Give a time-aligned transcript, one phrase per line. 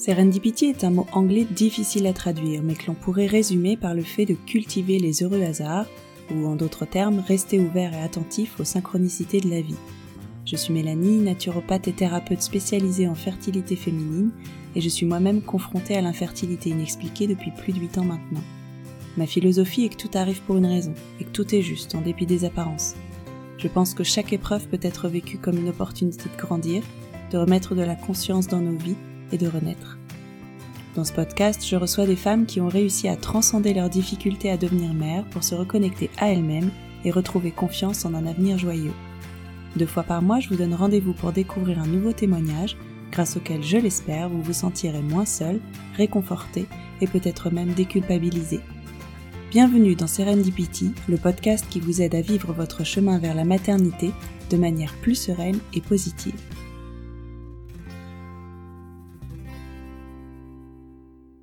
[0.00, 4.00] Serendipity est un mot anglais difficile à traduire, mais que l'on pourrait résumer par le
[4.00, 5.84] fait de cultiver les heureux hasards,
[6.34, 9.76] ou en d'autres termes, rester ouvert et attentif aux synchronicités de la vie.
[10.46, 14.30] Je suis Mélanie, naturopathe et thérapeute spécialisée en fertilité féminine,
[14.74, 18.42] et je suis moi-même confrontée à l'infertilité inexpliquée depuis plus de 8 ans maintenant.
[19.18, 22.00] Ma philosophie est que tout arrive pour une raison, et que tout est juste, en
[22.00, 22.94] dépit des apparences.
[23.58, 26.82] Je pense que chaque épreuve peut être vécue comme une opportunité de grandir,
[27.30, 28.96] de remettre de la conscience dans nos vies
[29.32, 29.99] et de renaître.
[30.96, 34.56] Dans ce podcast, je reçois des femmes qui ont réussi à transcender leurs difficultés à
[34.56, 36.70] devenir mères pour se reconnecter à elles-mêmes
[37.04, 38.92] et retrouver confiance en un avenir joyeux.
[39.76, 42.76] Deux fois par mois, je vous donne rendez-vous pour découvrir un nouveau témoignage,
[43.12, 45.60] grâce auquel, je l'espère, vous vous sentirez moins seul,
[45.96, 46.66] réconforté
[47.00, 48.58] et peut-être même déculpabilisé.
[49.52, 54.10] Bienvenue dans Serendipity, le podcast qui vous aide à vivre votre chemin vers la maternité
[54.50, 56.34] de manière plus sereine et positive.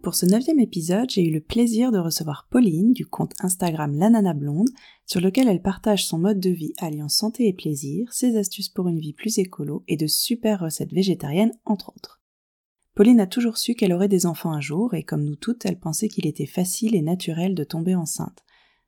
[0.08, 4.34] Pour ce neuvième épisode, j'ai eu le plaisir de recevoir Pauline du compte Instagram L'Anana
[4.34, 4.70] Blonde,
[5.06, 8.88] sur lequel elle partage son mode de vie alliant santé et plaisir, ses astuces pour
[8.88, 12.22] une vie plus écolo et de super recettes végétariennes entre autres.
[12.96, 15.78] Pauline a toujours su qu'elle aurait des enfants un jour et comme nous toutes, elle
[15.78, 18.46] pensait qu'il était facile et naturel de tomber enceinte.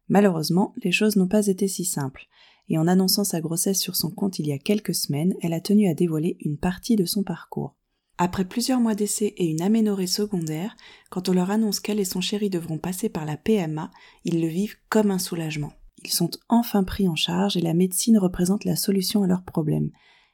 [0.08, 2.28] Malheureusement, les choses n'ont pas été si simples,
[2.70, 5.60] et en annonçant sa grossesse sur son compte il y a quelques semaines, elle a
[5.60, 7.76] tenu à dévoiler une partie de son parcours.
[8.22, 10.76] Après plusieurs mois d'essai et une aménorrhée secondaire,
[11.10, 13.92] quand on leur annonce qu'elle et son chéri devront passer par la PMA,
[14.26, 15.72] ils le vivent comme un soulagement.
[16.04, 19.92] Ils sont enfin pris en charge et la médecine représente la solution à leurs problèmes.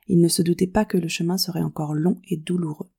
[0.07, 2.89] Ils ne se doutaient pas que le chemin serait encore long et douloureux.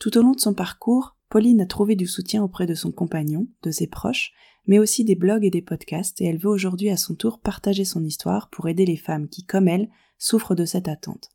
[0.00, 3.46] Tout au long de son parcours, Pauline a trouvé du soutien auprès de son compagnon,
[3.62, 4.32] de ses proches,
[4.66, 7.84] mais aussi des blogs et des podcasts, et elle veut aujourd'hui à son tour partager
[7.84, 9.88] son histoire pour aider les femmes qui, comme elle,
[10.18, 11.30] souffrent de cette attente.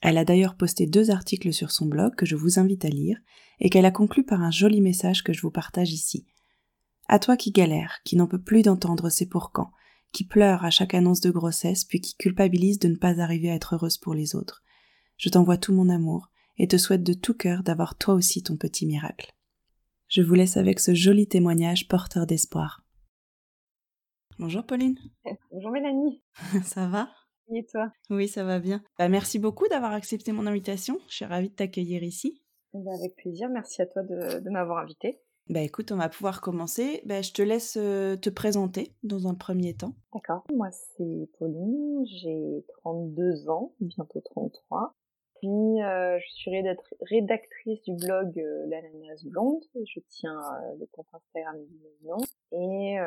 [0.00, 3.18] Elle a d'ailleurs posté deux articles sur son blog que je vous invite à lire
[3.58, 6.26] et qu'elle a conclu par un joli message que je vous partage ici.
[7.08, 9.72] À toi qui galère, qui n'en peut plus d'entendre c'est pour quand,
[10.12, 13.54] qui pleure à chaque annonce de grossesse puis qui culpabilise de ne pas arriver à
[13.54, 14.62] être heureuse pour les autres.
[15.16, 18.56] Je t'envoie tout mon amour et te souhaite de tout cœur d'avoir toi aussi ton
[18.56, 19.34] petit miracle.
[20.08, 22.84] Je vous laisse avec ce joli témoignage porteur d'espoir.
[24.38, 24.98] Bonjour Pauline.
[25.52, 26.22] Bonjour Mélanie.
[26.64, 27.08] Ça va?
[27.56, 27.92] Et toi?
[28.10, 28.82] Oui, ça va bien.
[28.98, 30.98] Bah, merci beaucoup d'avoir accepté mon invitation.
[31.08, 32.40] Je suis ravie de t'accueillir ici.
[32.72, 33.48] Bah, avec plaisir.
[33.48, 35.20] Merci à toi de, m'avoir invité.
[35.48, 37.02] Bah écoute, on va pouvoir commencer.
[37.06, 39.94] Bah, je te laisse euh, te présenter dans un premier temps.
[40.14, 40.44] D'accord.
[40.54, 42.04] Moi, c'est Pauline.
[42.06, 44.94] J'ai 32 ans, bientôt 33.
[45.40, 46.50] Puis, euh, je suis
[47.00, 49.64] rédactrice du blog euh, L'Ananas Blonde.
[49.74, 50.40] Je tiens
[50.78, 52.24] le compte Instagram du même nom.
[52.52, 52.98] Et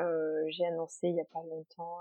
[0.52, 1.98] j'ai annoncé il n'y a pas longtemps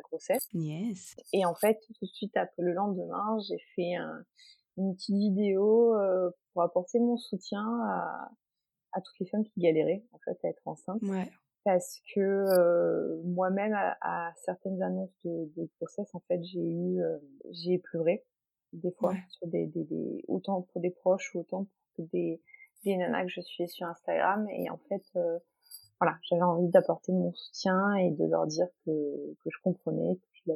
[0.00, 0.48] grossesse.
[0.52, 1.16] Yes.
[1.32, 3.94] Et en fait, tout de suite après le lendemain, j'ai fait
[4.76, 8.30] une petite vidéo euh, pour apporter mon soutien à,
[8.92, 11.02] à, toutes les femmes qui galéraient en fait à être enceintes.
[11.02, 11.30] Ouais.
[11.64, 17.18] Parce que euh, moi-même, à, certaines annonces de, de, grossesse, en fait, j'ai eu, euh,
[17.52, 18.24] j'ai pleuré
[18.74, 22.42] des fois sur des, des, des, autant pour des proches, autant pour des,
[22.84, 24.46] des nanas que je suis sur Instagram.
[24.50, 25.04] Et en fait,
[26.04, 30.52] voilà, j'avais envie d'apporter mon soutien et de leur dire que, que je comprenais, que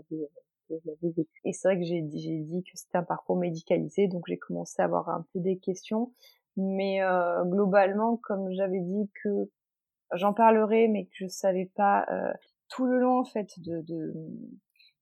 [0.70, 1.40] je l'avais vécu.
[1.44, 4.84] Et c'est vrai que j'ai dit que c'était un parcours médicalisé, donc j'ai commencé à
[4.84, 6.12] avoir un peu des questions.
[6.56, 9.50] Mais euh, globalement, comme j'avais dit que
[10.12, 12.32] j'en parlerai, mais que je savais pas euh,
[12.68, 14.12] tout le long en fait de, de,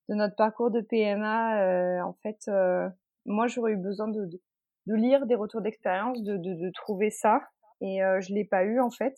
[0.09, 2.89] de notre parcours de PMA, euh, en fait, euh,
[3.25, 4.41] moi j'aurais eu besoin de, de,
[4.87, 7.41] de, lire des retours d'expérience, de, de, de trouver ça,
[7.81, 9.17] et euh, je l'ai pas eu en fait.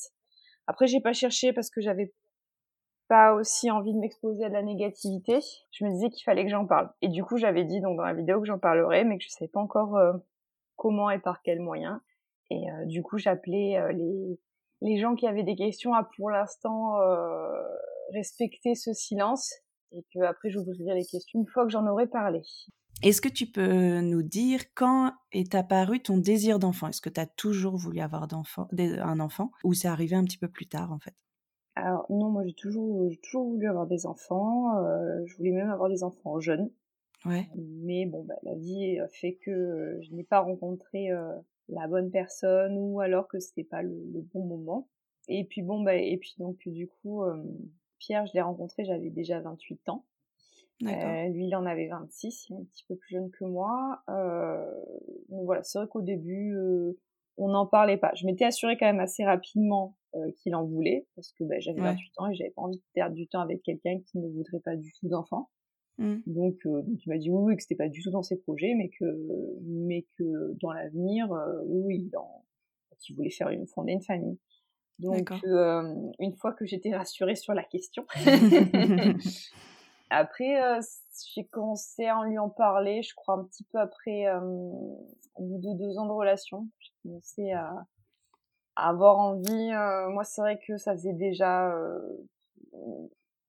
[0.68, 2.12] Après, j'ai pas cherché parce que j'avais
[3.08, 5.40] pas aussi envie de m'exposer à de la négativité.
[5.72, 6.90] Je me disais qu'il fallait que j'en parle.
[7.00, 9.30] Et du coup, j'avais dit donc dans la vidéo que j'en parlerais, mais que je
[9.30, 10.12] savais pas encore euh,
[10.76, 11.98] comment et par quels moyens.
[12.50, 14.38] Et euh, du coup, j'appelais euh, les
[14.80, 16.98] les gens qui avaient des questions à pour l'instant
[18.12, 19.52] respecter ce silence
[19.90, 22.42] et que après j'ouvrirai les questions une fois que j'en aurai parlé.
[23.02, 26.88] Est-ce que tu peux nous dire quand est apparu ton désir d'enfant?
[26.88, 30.48] Est-ce que tu as toujours voulu avoir un enfant ou c'est arrivé un petit peu
[30.48, 31.14] plus tard en fait?
[31.76, 34.76] Alors non, moi j'ai toujours, toujours voulu avoir des enfants.
[34.78, 36.70] Euh, je voulais même avoir des enfants jeunes.
[37.24, 37.48] Ouais.
[37.54, 41.32] Mais bon, bah, la vie fait que je n'ai pas rencontré euh,
[41.68, 43.94] la bonne personne ou alors que c'était pas le,
[44.34, 44.88] bon moment.
[45.28, 47.44] Et puis bon, bah, et puis donc du coup, euh,
[47.98, 50.04] Pierre, je l'ai rencontré, j'avais déjà 28 ans.
[50.82, 54.02] Euh, lui, il en avait 26, il est un petit peu plus jeune que moi.
[54.08, 54.64] Euh,
[55.30, 56.98] mais voilà, c'est vrai qu'au début, euh,
[57.36, 58.12] on n'en parlait pas.
[58.14, 61.80] Je m'étais assurée quand même assez rapidement euh, qu'il en voulait, parce que bah, j'avais
[61.80, 64.60] 28 ans et j'avais pas envie de perdre du temps avec quelqu'un qui ne voudrait
[64.60, 65.50] pas du tout d'enfant.
[65.98, 66.18] Mmh.
[66.26, 68.36] Donc, euh, donc, il m'a dit oui, oui, que c'était pas du tout dans ses
[68.36, 69.04] projets, mais que,
[69.62, 71.28] mais que dans l'avenir,
[71.66, 72.44] oui, il en,
[73.00, 74.38] qui voulait faire une, fonder une famille.
[75.00, 78.04] Donc, une fois que j'étais rassurée sur la question,
[80.10, 80.80] après,
[81.34, 84.96] j'ai commencé à lui en parler, je crois, un petit peu après, au
[85.38, 86.68] bout de deux ans de relation.
[86.78, 87.86] J'ai commencé à,
[88.76, 89.70] avoir envie.
[90.10, 91.74] moi, c'est vrai que ça faisait déjà,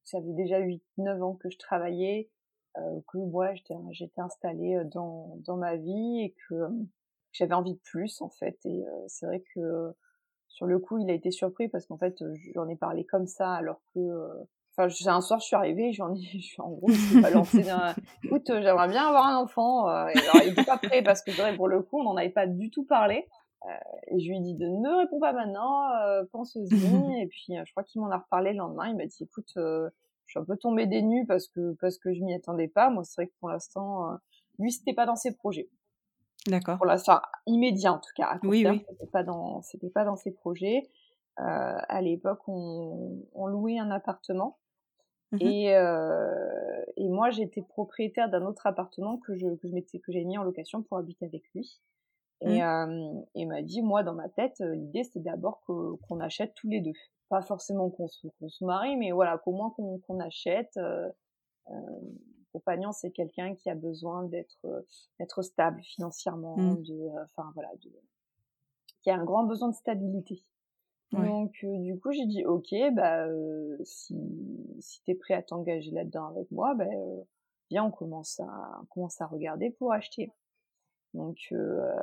[0.03, 2.29] ça faisait déjà 8-9 ans que je travaillais,
[2.75, 6.55] que moi, j'étais, j'étais installée dans, dans ma vie et que
[7.31, 8.57] j'avais envie de plus, en fait.
[8.65, 9.93] Et c'est vrai que
[10.47, 12.21] sur le coup, il a été surpris parce qu'en fait,
[12.53, 13.99] j'en ai parlé comme ça, alors que,
[14.77, 17.63] enfin, un soir, je suis arrivée, j'en ai, je suis en gros, je suis balancée
[17.63, 17.93] d'un,
[18.23, 19.87] écoute, j'aimerais bien avoir un enfant.
[20.07, 22.29] et alors, il était pas prêt parce que, vrai, pour le coup, on n'en avait
[22.29, 23.27] pas du tout parlé.
[23.65, 23.71] Euh,
[24.07, 26.63] et je lui ai dit de ne réponds pas maintenant, euh, pense-y.
[27.21, 28.87] et puis, je crois qu'il m'en a reparlé le lendemain.
[28.87, 29.89] Il m'a dit, écoute, je
[30.25, 32.89] suis un peu tombée des nues parce que parce que je m'y attendais pas.
[32.89, 34.17] Moi, c'est vrai que pour l'instant,
[34.59, 35.69] lui, c'était pas dans ses projets.
[36.47, 36.77] D'accord.
[36.77, 38.25] Pour l'instant, immédiat en tout cas.
[38.25, 38.85] À oui, oui.
[38.89, 40.89] C'était pas dans, c'était pas dans ses projets.
[41.39, 44.57] Euh, à l'époque, on, on, louait un appartement.
[45.31, 49.99] Mmh et, euh, et moi, j'étais propriétaire d'un autre appartement que je que je m'étais
[49.99, 51.79] que j'ai mis en location pour habiter avec lui.
[52.41, 53.25] Et mmh.
[53.35, 56.93] il m'a dit, moi, dans ma tête, l'idée c'était d'abord qu'on achète tous les deux.
[57.27, 60.77] Pas forcément qu'on se, qu'on se marie, mais voilà, qu'au moins qu'on achète.
[60.77, 61.73] Euh,
[62.51, 64.81] compagnon, c'est quelqu'un qui a besoin d'être euh,
[65.19, 66.83] d'être stable financièrement, mmh.
[66.83, 67.91] de, enfin voilà, de,
[69.01, 70.43] qui a un grand besoin de stabilité.
[71.11, 73.25] Donc euh, du coup j'ai dit ok bah
[73.83, 74.15] si
[74.79, 76.85] si t'es prêt à t'engager là-dedans avec moi bah
[77.71, 80.31] viens on commence à on commence à regarder pour acheter.
[81.13, 81.53] Donc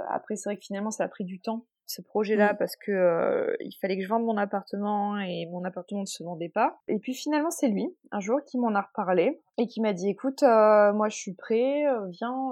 [0.08, 2.56] après c'est vrai que finalement ça a pris du temps ce projet-là mmh.
[2.58, 6.22] parce que euh, il fallait que je vende mon appartement et mon appartement ne se
[6.22, 6.78] vendait pas.
[6.88, 10.08] Et puis finalement c'est lui un jour qui m'en a reparlé et qui m'a dit
[10.08, 12.50] écoute euh, moi je suis prêt euh, viens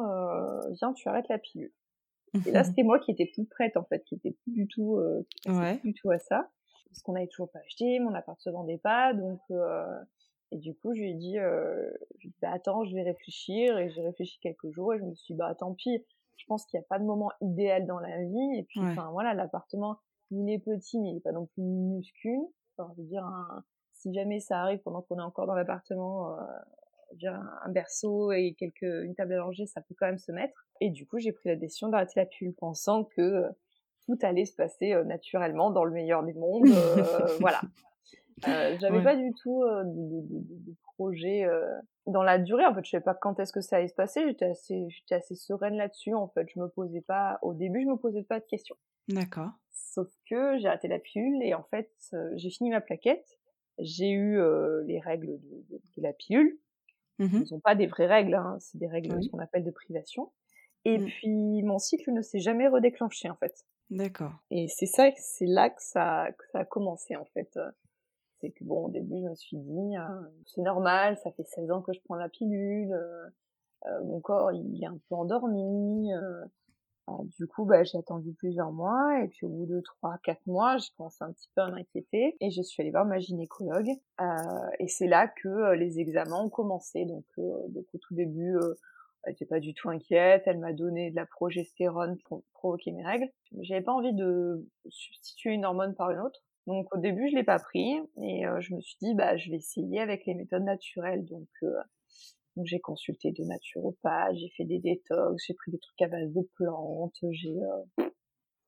[0.71, 1.73] viens tu arrêtes la pilule.
[2.47, 4.99] Et là c'était moi qui étais plus prête en fait qui était plus du tout
[5.47, 5.77] ouais.
[5.79, 6.49] plus du tout à ça
[6.91, 9.41] parce qu'on n'avait toujours pas acheté mon appart se vendait pas donc
[10.51, 13.03] et du coup je lui ai dit, je lui ai dit bah, attends je vais
[13.03, 16.05] réfléchir et j'ai réfléchi quelques jours et je me suis dit bah tant pis
[16.37, 18.59] je pense qu'il n'y a pas de moment idéal dans la vie.
[18.59, 19.99] Et puis, enfin, voilà, l'appartement,
[20.31, 22.41] il est petit, mais il n'est pas non plus minuscule.
[22.77, 23.27] Enfin, je veux dire,
[23.93, 26.37] si jamais ça arrive pendant qu'on est encore dans l'appartement,
[27.23, 30.67] un, berceau et quelques, une table à langer, ça peut quand même se mettre.
[30.81, 33.49] Et du coup, j'ai pris la décision d'arrêter la pilule, pensant que euh,
[34.07, 36.67] tout allait se passer euh, naturellement dans le meilleur des mondes.
[36.67, 37.61] Euh, voilà.
[38.49, 41.47] Euh, j'avais pas du tout de, de, de, de, projet
[42.07, 44.23] dans la durée, en fait, je savais pas quand est-ce que ça allait se passer.
[44.27, 46.15] J'étais assez, j'étais assez sereine là-dessus.
[46.15, 48.77] En fait, je me posais pas, au début, je me posais pas de questions.
[49.09, 49.51] D'accord.
[49.71, 51.91] Sauf que j'ai arrêté la pilule et en fait,
[52.35, 53.27] j'ai fini ma plaquette.
[53.79, 54.39] J'ai eu
[54.87, 55.39] les règles
[55.71, 56.59] de la pilule.
[57.19, 60.33] Mmh Ce sont pas des vraies règles, hein, c'est des règles qu'on appelle de privation.
[60.85, 61.07] Et mmh.
[61.07, 63.65] puis mon cycle ne s'est jamais redéclenché en fait.
[63.91, 64.33] D'accord.
[64.51, 67.59] Et c'est ça, c'est là que ça, que ça a commencé en fait
[68.45, 71.71] c'est que bon, au début, je me suis dit, hein, c'est normal, ça fait 16
[71.71, 73.27] ans que je prends la pilule, euh,
[73.87, 76.13] euh, mon corps, il est un peu endormi.
[76.13, 76.45] Euh,
[77.39, 80.77] du coup, bah, j'ai attendu plusieurs mois, et puis au bout de 3 quatre mois,
[80.79, 83.91] j'ai commencé un petit peu à m'inquiéter, et je suis allée voir ma gynécologue,
[84.79, 87.05] et c'est là que les examens ont commencé.
[87.05, 88.57] Donc, donc au tout début,
[89.27, 93.05] elle était pas du tout inquiète, elle m'a donné de la progestérone pour provoquer mes
[93.05, 93.29] règles.
[93.61, 96.41] J'avais pas envie de substituer une hormone par une autre.
[96.67, 99.51] Donc au début, je l'ai pas pris et euh, je me suis dit bah je
[99.51, 101.25] vais essayer avec les méthodes naturelles.
[101.27, 101.75] Donc euh,
[102.57, 106.33] donc j'ai consulté des naturopathes, j'ai fait des détox, j'ai pris des trucs à base
[106.33, 107.57] de plantes, j'ai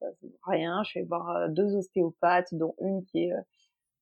[0.02, 0.10] euh,
[0.44, 0.82] rien.
[0.84, 3.32] Je vais voir deux ostéopathes, dont une qui est,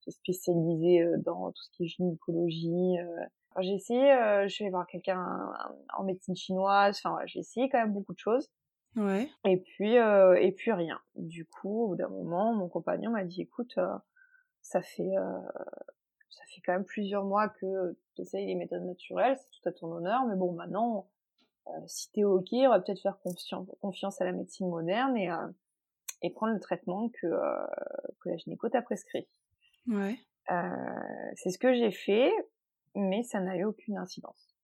[0.08, 2.96] spécialisée dans tout ce qui est gynécologie.
[3.60, 4.00] j'ai essayé,
[4.46, 5.24] je vais voir quelqu'un
[5.96, 7.00] en médecine chinoise.
[7.02, 8.50] Enfin, j'ai essayé quand même beaucoup de choses.
[8.96, 9.28] Ouais.
[9.44, 11.00] Et puis euh, et puis rien.
[11.16, 13.96] Du coup, au bout d'un moment, mon compagnon m'a dit écoute, euh,
[14.62, 15.40] ça fait euh,
[16.30, 19.72] ça fait quand même plusieurs mois que tu essayes les méthodes naturelles, c'est tout à
[19.72, 21.08] ton honneur, mais bon maintenant
[21.66, 25.30] euh, si t'es ok, on va peut-être faire confiance confiance à la médecine moderne et
[26.22, 27.26] et prendre le traitement que
[28.20, 29.26] que la gynéco t'a prescrit.
[29.86, 30.18] Ouais.
[31.36, 32.32] c'est ce que j'ai fait,
[32.94, 34.54] mais ça n'a eu aucune incidence.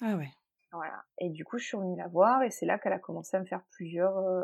[0.00, 0.30] Ah ouais.
[0.74, 1.02] Voilà.
[1.18, 3.40] Et du coup, je suis revenue la voir et c'est là qu'elle a commencé à
[3.40, 4.42] me faire plusieurs euh,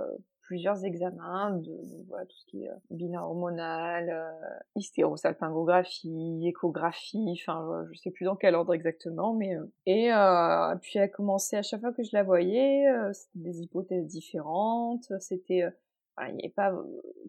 [0.50, 1.72] plusieurs examens de,
[2.08, 8.24] voilà, tout ce qui est euh, bilan hormonal, euh, hystérosalpingographie, échographie, enfin je sais plus
[8.24, 10.10] dans quel ordre exactement, mais euh, et
[10.80, 15.12] puis elle a commencé à chaque fois que je la voyais, c'était des hypothèses différentes,
[15.20, 15.62] c'était
[16.28, 16.74] il y avait pas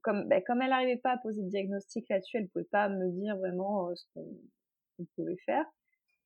[0.02, 3.08] comme ben, comme elle n'arrivait pas à poser de diagnostic là-dessus, elle pouvait pas me
[3.12, 5.66] dire vraiment ce qu'on pouvait faire.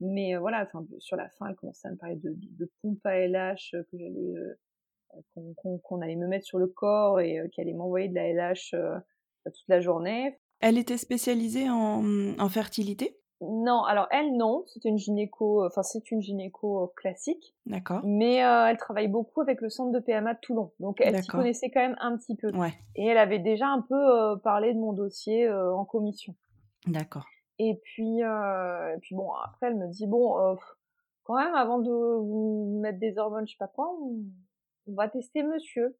[0.02, 3.06] Mais euh, voilà, enfin sur la fin, elle commençait à me parler de, de, pompe
[3.06, 7.68] à LH euh, que j'allais euh, qu'on allait me mettre sur le corps et qu'elle
[7.68, 9.00] allait m'envoyer de la LH euh,
[9.46, 10.38] toute la journée.
[10.60, 12.04] Elle était spécialisée en,
[12.38, 13.18] en fertilité?
[13.42, 17.54] Non, alors elle non, c'était une gynéco, enfin c'est une gynéco classique.
[17.66, 18.02] D'accord.
[18.06, 21.70] Mais elle travaille beaucoup avec le centre de PMA de Toulon, donc elle s'y connaissait
[21.70, 22.50] quand même un petit peu.
[22.56, 22.74] Ouais.
[22.96, 26.34] Et elle avait déjà un peu parlé de mon dossier en commission.
[26.88, 27.28] D'accord.
[27.57, 30.57] Et puis, et puis bon, après elle me dit bon,
[31.24, 33.91] quand même avant de vous mettre des hormones, je sais pas quoi,
[34.88, 35.97] on va tester monsieur.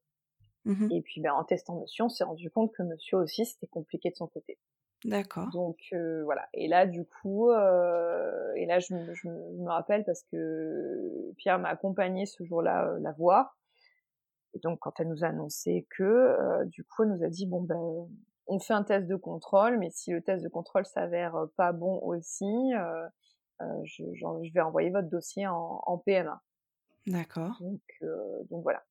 [0.66, 3.68] Mmh et puis ben, en testant monsieur, on s'est rendu compte que monsieur aussi, c'était
[3.68, 4.58] compliqué de son côté.
[5.04, 5.50] D'accord.
[5.52, 6.48] Donc euh, voilà.
[6.54, 11.70] Et là, du coup, euh, et là, je, je, me rappelle parce que Pierre m'a
[11.70, 13.58] accompagné ce jour-là euh, la voir.
[14.54, 17.46] Et donc, quand elle nous a annoncé que, euh, du coup, elle nous a dit
[17.46, 18.08] bon ben,
[18.48, 22.00] on fait un test de contrôle, mais si le test de contrôle s'avère pas bon
[22.04, 22.72] aussi,
[23.60, 26.42] je, je, vais envoyer votre dossier en, en PMA.
[27.08, 27.58] D'accord.
[27.62, 27.82] Donc,
[28.50, 28.84] donc voilà.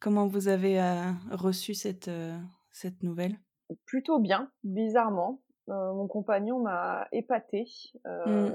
[0.00, 2.34] Comment vous avez euh, reçu cette, euh,
[2.72, 3.38] cette nouvelle?
[3.84, 5.42] Plutôt bien, bizarrement.
[5.68, 7.66] Euh, mon compagnon m'a épaté.
[8.06, 8.48] Mmh.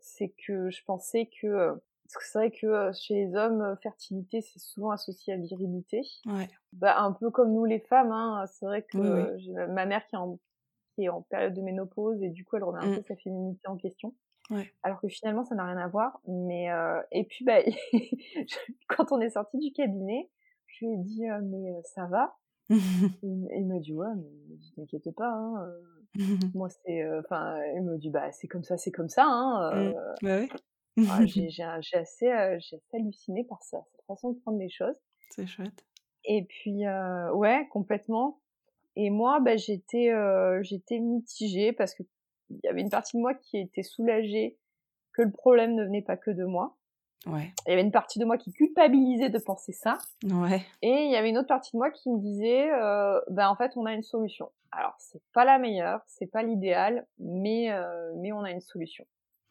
[0.00, 1.80] C'est que je pensais que
[2.20, 6.02] c'est vrai que chez les hommes, fertilité, c'est souvent associé à virilité.
[6.26, 6.48] Ouais.
[6.72, 8.44] Bah, un peu comme nous les femmes, hein.
[8.46, 10.38] c'est vrai que j'ai ma mère qui est, en,
[10.94, 12.96] qui est en période de ménopause et du coup elle remet un mmh.
[12.96, 14.14] peu sa féminité en question.
[14.50, 14.72] Ouais.
[14.82, 16.20] Alors que finalement ça n'a rien à voir.
[16.26, 16.68] Mais
[17.12, 17.60] et puis bah
[18.88, 20.30] quand on est sorti du cabinet,
[20.66, 22.36] je lui ai dit mais ça va
[22.70, 25.72] il, me dit ouais mais t'inquiète pas hein,
[26.54, 29.94] moi c'est enfin il me dit bah c'est comme ça c'est comme ça hein, mmh.
[30.22, 30.38] bah
[31.26, 32.30] j'ai assez j'ai assez
[32.92, 34.96] halluciné par ça cette façon de prendre les choses
[35.30, 35.84] c'est chouette
[36.24, 36.82] et puis
[37.34, 38.40] ouais complètement
[38.96, 40.12] et moi bah j'étais
[40.62, 42.02] j'étais mitigée parce que
[42.50, 44.58] il y avait une partie de moi qui était soulagée
[45.12, 46.76] que le problème ne venait pas que de moi
[47.26, 47.52] Ouais.
[47.66, 49.98] Il y avait une partie de moi qui culpabilisait de penser ça.
[50.24, 50.62] Ouais.
[50.82, 53.56] Et il y avait une autre partie de moi qui me disait, euh, ben en
[53.56, 54.50] fait, on a une solution.
[54.72, 59.04] Alors c'est pas la meilleure, c'est pas l'idéal, mais euh, mais on a une solution.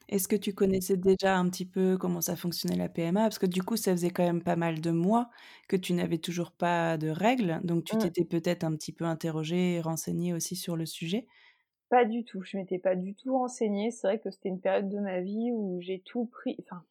[0.09, 3.45] Est-ce que tu connaissais déjà un petit peu comment ça fonctionnait la PMA Parce que
[3.45, 5.29] du coup, ça faisait quand même pas mal de mois
[5.67, 7.99] que tu n'avais toujours pas de règles, donc tu mmh.
[7.99, 11.27] t'étais peut-être un petit peu interrogée et renseignée aussi sur le sujet?
[11.89, 13.91] Pas du tout, je m'étais pas du tout renseignée.
[13.91, 16.83] C'est vrai que c'était une période de ma vie où j'ai tout pris, enfin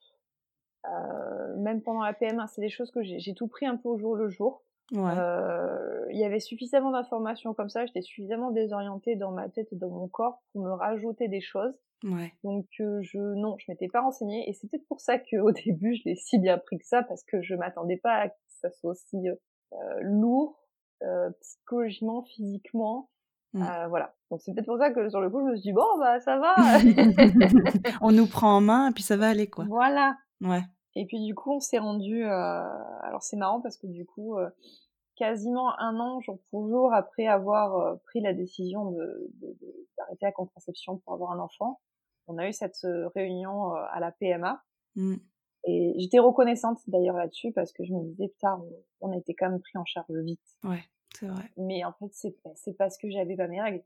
[0.86, 3.98] euh, même pendant la PMA, c'est des choses que j'ai tout pris un peu au
[3.98, 4.62] jour le jour.
[4.96, 9.76] Euh, il y avait suffisamment d'informations comme ça, j'étais suffisamment désorientée dans ma tête et
[9.76, 11.74] dans mon corps pour me rajouter des choses.
[12.04, 12.32] Ouais.
[12.44, 15.96] Donc euh, je non, je m'étais pas renseignée et c'est peut-être pour ça qu'au début
[15.96, 18.70] je l'ai si bien pris que ça parce que je m'attendais pas à que ça
[18.70, 20.58] soit aussi euh, lourd
[21.02, 23.10] euh, psychologiquement, physiquement.
[23.52, 23.62] Mm.
[23.62, 24.14] Euh, voilà.
[24.30, 26.20] Donc c'est peut-être pour ça que sur le coup je me suis dit bon bah
[26.20, 26.54] ça va.
[28.00, 29.64] On nous prend en main et puis ça va aller quoi.
[29.68, 30.16] Voilà.
[30.40, 30.62] Ouais.
[30.94, 32.24] Et puis du coup, on s'est rendu.
[32.24, 32.62] Euh...
[33.02, 34.48] Alors c'est marrant parce que du coup, euh,
[35.16, 39.30] quasiment un an jour pour jour après avoir euh, pris la décision de,
[39.96, 41.80] d'arrêter la contraception pour avoir un enfant,
[42.26, 44.62] on a eu cette réunion à la PMA.
[44.96, 45.16] Mmh.
[45.64, 48.62] Et j'étais reconnaissante d'ailleurs là-dessus parce que je me disais putain,
[49.00, 50.40] on, a été quand même pris en charge vite.
[50.62, 50.82] Ouais,
[51.18, 51.44] c'est vrai.
[51.56, 53.84] Mais en fait, c'est c'est parce que j'avais pas mes règles.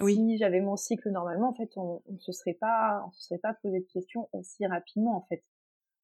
[0.00, 0.14] Oui.
[0.14, 3.38] Si j'avais mon cycle normalement, en fait, on, on se serait pas, on se serait
[3.38, 5.44] pas posé de questions aussi rapidement en fait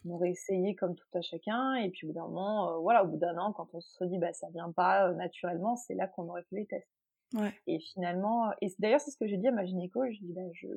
[0.05, 3.05] on aurait essayé comme tout à chacun et puis au bout d'un moment euh, voilà
[3.05, 5.95] au bout d'un an quand on se dit bah ça vient pas euh, naturellement c'est
[5.95, 6.89] là qu'on aurait fait les tests
[7.35, 7.53] ouais.
[7.67, 10.49] et finalement et d'ailleurs c'est ce que j'ai dit à ma gynéco je dis bah
[10.53, 10.69] je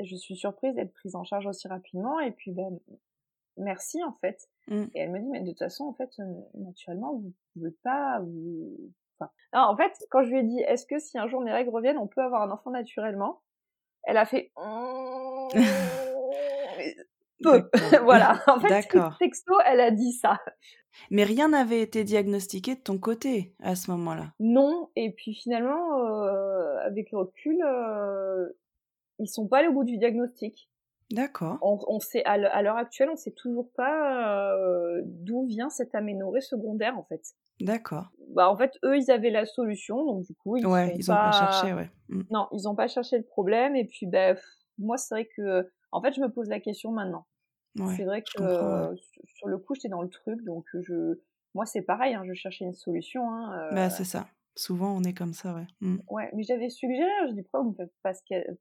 [0.00, 2.78] je suis surprise d'être prise en charge aussi rapidement et puis ben
[3.56, 4.84] merci en fait mmh.
[4.94, 8.20] et elle me dit mais de toute façon en fait euh, naturellement vous pouvez pas
[8.20, 8.76] vous
[9.18, 11.52] enfin non, en fait quand je lui ai dit est-ce que si un jour mes
[11.52, 13.40] règles reviennent on peut avoir un enfant naturellement?
[14.04, 14.52] Elle a fait
[17.42, 17.68] peu.
[18.04, 18.42] voilà.
[18.46, 20.38] En fait, texto, elle a dit ça.
[21.10, 24.32] Mais rien n'avait été diagnostiqué de ton côté à ce moment-là.
[24.40, 24.90] Non.
[24.96, 28.48] Et puis finalement, euh, avec le recul, euh,
[29.18, 30.70] ils sont pas allés au bout du diagnostic.
[31.10, 31.58] D'accord.
[31.62, 36.42] On, on, sait à l'heure actuelle, on sait toujours pas euh, d'où vient cette aménorrhée
[36.42, 37.22] secondaire en fait.
[37.60, 38.10] D'accord.
[38.34, 41.14] Bah en fait, eux, ils avaient la solution, donc du coup, ils ouais, ils ont
[41.14, 41.32] pas...
[41.32, 41.90] cherché, ouais.
[42.08, 42.22] Mm.
[42.30, 43.74] Non, ils ont pas cherché le problème.
[43.74, 44.34] Et puis, bah,
[44.78, 47.26] moi, c'est vrai que en fait, je me pose la question maintenant.
[47.96, 51.20] c'est vrai que euh, sur le coup, j'étais dans le truc, donc je,
[51.54, 53.30] moi, c'est pareil, hein, je cherchais une solution.
[53.30, 54.26] Hein, bah, c'est ça.
[54.56, 55.66] Souvent, on est comme ça, ouais.
[55.80, 55.98] Mmh.
[56.08, 57.92] Ouais, mais j'avais suggéré, je dis pourquoi vous ne faites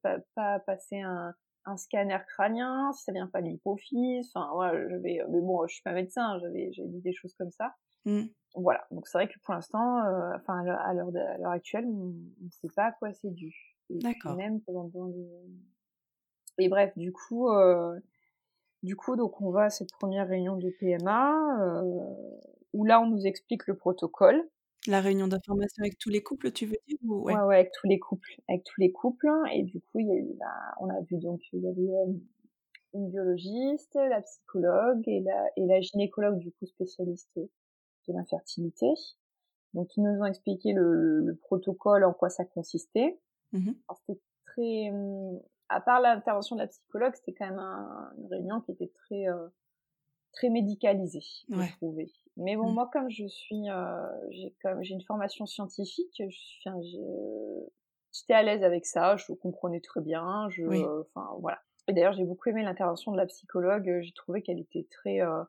[0.01, 1.34] pas, pas, passer un,
[1.65, 5.74] un, scanner crânien, si ça vient pas de l'hypophyse, enfin, voilà, j'avais, mais bon, je
[5.74, 7.74] suis pas médecin, j'avais, j'ai dit des choses comme ça.
[8.05, 8.25] Mmh.
[8.55, 12.69] Voilà, donc c'est vrai que pour l'instant, euh, enfin, à l'heure actuelle, on ne sait
[12.75, 13.53] pas à quoi c'est dû.
[13.89, 14.36] D'accord.
[14.36, 15.13] Même pendant, pendant
[16.59, 17.99] et bref, du coup, euh,
[18.83, 21.61] du coup, donc on va à cette première réunion de PMA.
[21.61, 21.81] Euh,
[22.73, 24.47] où là, on nous explique le protocole.
[24.87, 27.35] La réunion d'information avec tous les couples, tu veux dire ouais?
[27.35, 27.55] ouais.
[27.55, 29.27] avec tous les couples, avec tous les couples.
[29.53, 32.13] Et du coup, il y a eu la, on a vu donc il y avait
[32.93, 38.87] une biologiste, la psychologue et la et la gynécologue du coup spécialiste de l'infertilité.
[39.73, 43.19] Donc ils nous ont expliqué le, le, protocole, en quoi ça consistait.
[43.51, 43.71] Mmh
[44.05, 48.62] c'était très, hum, à part l'intervention de la psychologue, c'était quand même un, une réunion
[48.62, 49.47] qui était très euh,
[50.33, 52.12] très médicalisée, je trouvais.
[52.36, 52.74] Mais bon, mmh.
[52.74, 56.69] moi comme je suis, euh, j'ai comme j'ai une formation scientifique, je
[58.13, 60.63] j'étais à l'aise avec ça, je comprenais très bien, je,
[61.01, 61.59] enfin voilà.
[61.88, 64.00] Et d'ailleurs, j'ai beaucoup aimé l'intervention de la psychologue.
[64.01, 65.43] J'ai trouvé qu'elle était très euh,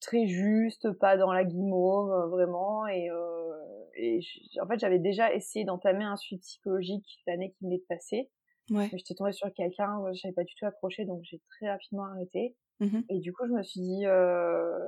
[0.00, 2.86] très juste, pas dans la guimauve, euh, vraiment.
[2.86, 3.58] Et, euh,
[3.94, 4.20] et
[4.60, 8.30] en fait, j'avais déjà essayé d'entamer un suivi psychologique l'année qui venait de passer.
[8.70, 8.90] Ouais.
[8.92, 12.56] J'étais tombée sur quelqu'un, je n'avais pas du tout accroché, donc j'ai très rapidement arrêté.
[12.80, 14.78] Mmh et du coup, je me suis dit, euh,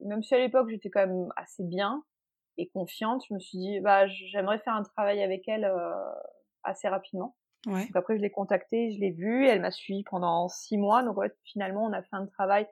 [0.00, 2.04] même si à l'époque j'étais quand même assez bien
[2.58, 5.90] et confiante, je me suis dit, bah, j'aimerais faire un travail avec elle euh,
[6.62, 7.36] assez rapidement.
[7.66, 7.86] Ouais.
[7.86, 11.02] Donc après, je l'ai contactée, je l'ai vue, elle m'a suivi pendant six mois.
[11.02, 12.66] Donc ouais, finalement, on a fait un travail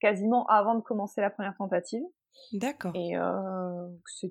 [0.00, 2.02] quasiment avant de commencer la première tentative.
[2.52, 2.92] D'accord.
[2.94, 3.88] Et euh,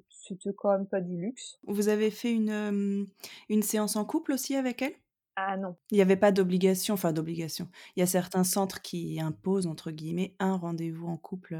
[0.10, 1.58] c'était quand même pas du luxe.
[1.68, 3.08] Vous avez fait une,
[3.50, 4.94] une séance en couple aussi avec elle?
[5.36, 5.75] Ah non.
[5.92, 7.68] Il n'y avait pas d'obligation, enfin d'obligation.
[7.96, 11.60] Il y a certains centres qui imposent, entre guillemets, un rendez-vous en couple.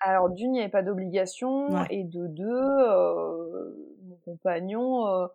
[0.00, 5.26] Alors d'une, il n'y avait pas d'obligation, et de deux, euh, mon compagnon euh,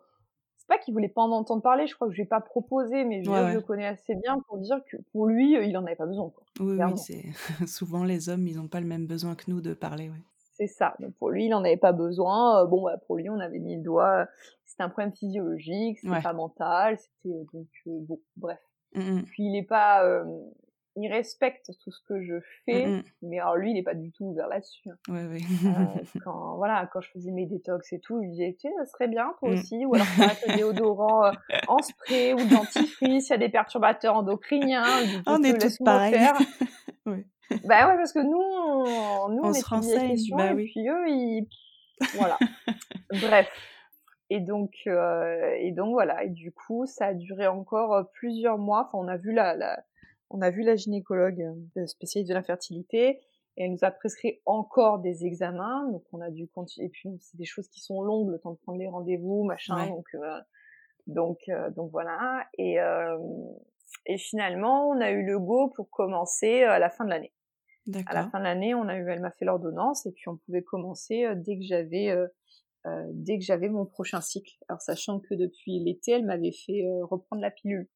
[0.70, 3.24] pas qu'il voulait pas en entendre parler, je crois que je vais pas proposé, mais
[3.24, 6.06] je, le connais assez bien pour dire que pour lui, euh, il en avait pas
[6.06, 6.30] besoin.
[6.30, 7.24] Quoi, oui, oui c'est
[7.66, 10.08] souvent les hommes, ils n'ont pas le même besoin que nous de parler.
[10.08, 10.22] Ouais.
[10.60, 10.94] C'est ça.
[11.00, 12.62] Donc pour lui, il en avait pas besoin.
[12.62, 14.26] Euh, bon, bah, pour lui, on avait mis le doigt.
[14.66, 18.60] C'était un problème physiologique, c'était pas mental, c'était euh, donc bon, bref.
[18.94, 19.22] Mmh, mmh.
[19.24, 20.04] Puis il est pas,
[20.96, 24.10] il respecte tout ce que je fais, mmh mais alors lui, il est pas du
[24.12, 24.88] tout ouvert là-dessus.
[24.88, 24.96] Hein.
[25.08, 25.40] Ouais, ouais.
[25.66, 28.74] euh, quand, voilà, quand je faisais mes détox et tout, il lui disait, tu sais,
[28.78, 31.32] ça serait bien, toi aussi, ou alors faire un déodorant euh,
[31.68, 34.84] en spray ou de dentifrice, il y a des perturbateurs endocriniens.
[35.26, 36.18] On est tous pareils.
[37.64, 40.70] Bah ouais, parce que nous, on, nous, on, on se renseigne, bah, et oui.
[40.70, 41.48] puis eux, ils...
[42.14, 42.38] Voilà.
[43.10, 43.48] Bref.
[44.30, 46.24] Et donc, euh, et donc voilà.
[46.24, 48.86] Et du coup, ça a duré encore euh, plusieurs mois.
[48.86, 49.82] Enfin, on a vu la, la
[50.30, 51.42] on a vu la gynécologue
[51.76, 53.20] euh, spécialiste de l'infertilité
[53.56, 55.90] et elle nous a prescrit encore des examens.
[55.90, 56.86] Donc on a dû continuer.
[56.86, 59.88] Et puis c'est des choses qui sont longues, le temps de prendre les rendez-vous, machin.
[59.88, 60.40] Donc euh,
[61.08, 62.46] donc euh, donc voilà.
[62.56, 62.76] Et
[64.06, 67.32] et finalement on a eu le go pour commencer à la fin de l'année.
[68.06, 70.36] À la fin de l'année, on a eu, elle m'a fait l'ordonnance et puis on
[70.36, 72.14] pouvait commencer dès que j'avais
[73.10, 74.56] dès que j'avais mon prochain cycle.
[74.68, 77.88] Alors sachant que depuis l'été, elle m'avait fait reprendre la pilule.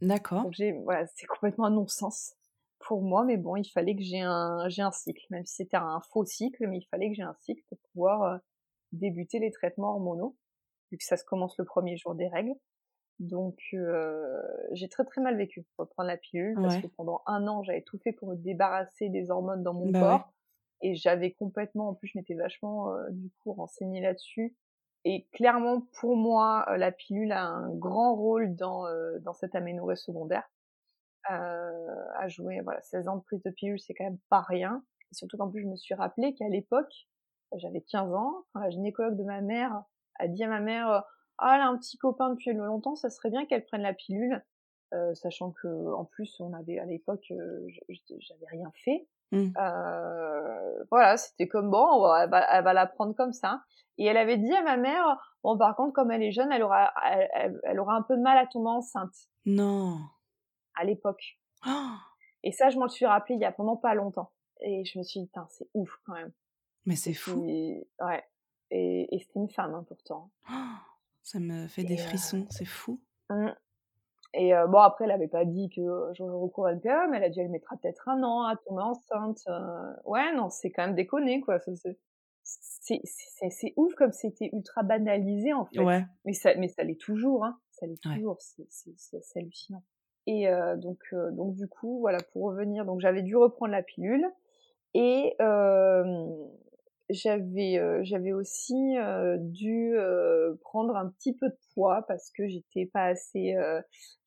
[0.00, 0.42] D'accord.
[0.42, 2.34] Donc j'ai, voilà, c'est complètement un non-sens
[2.80, 5.76] pour moi, mais bon, il fallait que j'ai un, j'ai un cycle, même si c'était
[5.76, 8.38] un faux cycle, mais il fallait que j'ai un cycle pour pouvoir euh,
[8.92, 10.36] débuter les traitements hormonaux,
[10.90, 12.54] vu que ça se commence le premier jour des règles.
[13.18, 17.46] Donc euh, j'ai très très mal vécu pour prendre la pilule parce que pendant un
[17.48, 20.32] an j'avais tout fait pour me débarrasser des hormones dans mon bah corps
[20.82, 24.54] et j'avais complètement en plus je m'étais vachement euh, du coup renseignée là-dessus
[25.08, 29.94] et clairement, pour moi, la pilule a un grand rôle dans, euh, dans cette aménorrhée
[29.94, 30.42] secondaire.
[31.30, 34.82] Euh, à jouer, voilà, 16 ans de prise de pilule, c'est quand même pas rien.
[35.12, 36.92] Et surtout qu'en plus, je me suis rappelé qu'à l'époque,
[37.54, 39.80] j'avais 15 ans, quand la gynécologue de ma mère
[40.18, 41.04] a dit à ma mère,
[41.38, 44.42] ah, elle a un petit copain depuis longtemps, ça serait bien qu'elle prenne la pilule.
[44.94, 49.48] Euh, sachant que en plus on avait à l'époque j'avais rien fait mmh.
[49.58, 53.64] euh, voilà c'était comme bon elle va, elle va la prendre comme ça
[53.98, 56.62] et elle avait dit à ma mère, bon, par contre, comme elle est jeune, elle
[56.62, 59.14] aura, elle, aura un peu de mal à tomber enceinte.
[59.46, 59.98] Non.
[60.74, 61.38] À l'époque.
[62.42, 64.32] Et ça, je m'en suis rappelé il y a vraiment pas longtemps.
[64.60, 66.32] Et je me suis dit, c'est ouf quand même.
[66.84, 67.40] Mais c'est fou.
[67.40, 68.24] ouais.
[68.70, 70.30] Et, et c'était une femme, hein, pourtant.
[71.26, 73.00] Ça me fait des frissons, c'est fou.
[73.30, 73.48] Mmh.
[74.34, 77.16] Et euh, bon, après, elle avait pas dit que j'aurais recours à le PA, mais
[77.16, 79.40] elle a dit, elle mettra peut-être un an à tomber enceinte.
[79.48, 79.92] Euh.
[80.04, 81.58] ouais, non, c'est quand même déconné, quoi.
[82.82, 85.80] C'est ouf comme c'était ultra banalisé en fait.
[85.80, 86.04] Ouais.
[86.24, 87.58] Mais ça, mais ça l'est toujours, hein.
[87.72, 88.36] Ça l'est toujours.
[88.38, 89.82] C'est hallucinant.
[90.28, 94.26] Et euh, donc, donc du coup, voilà, pour revenir, donc j'avais dû reprendre la pilule
[94.94, 95.34] et
[97.10, 99.94] j'avais euh, j'avais aussi euh, dû
[100.60, 103.54] prendre un petit peu de poids parce que j'étais pas assez,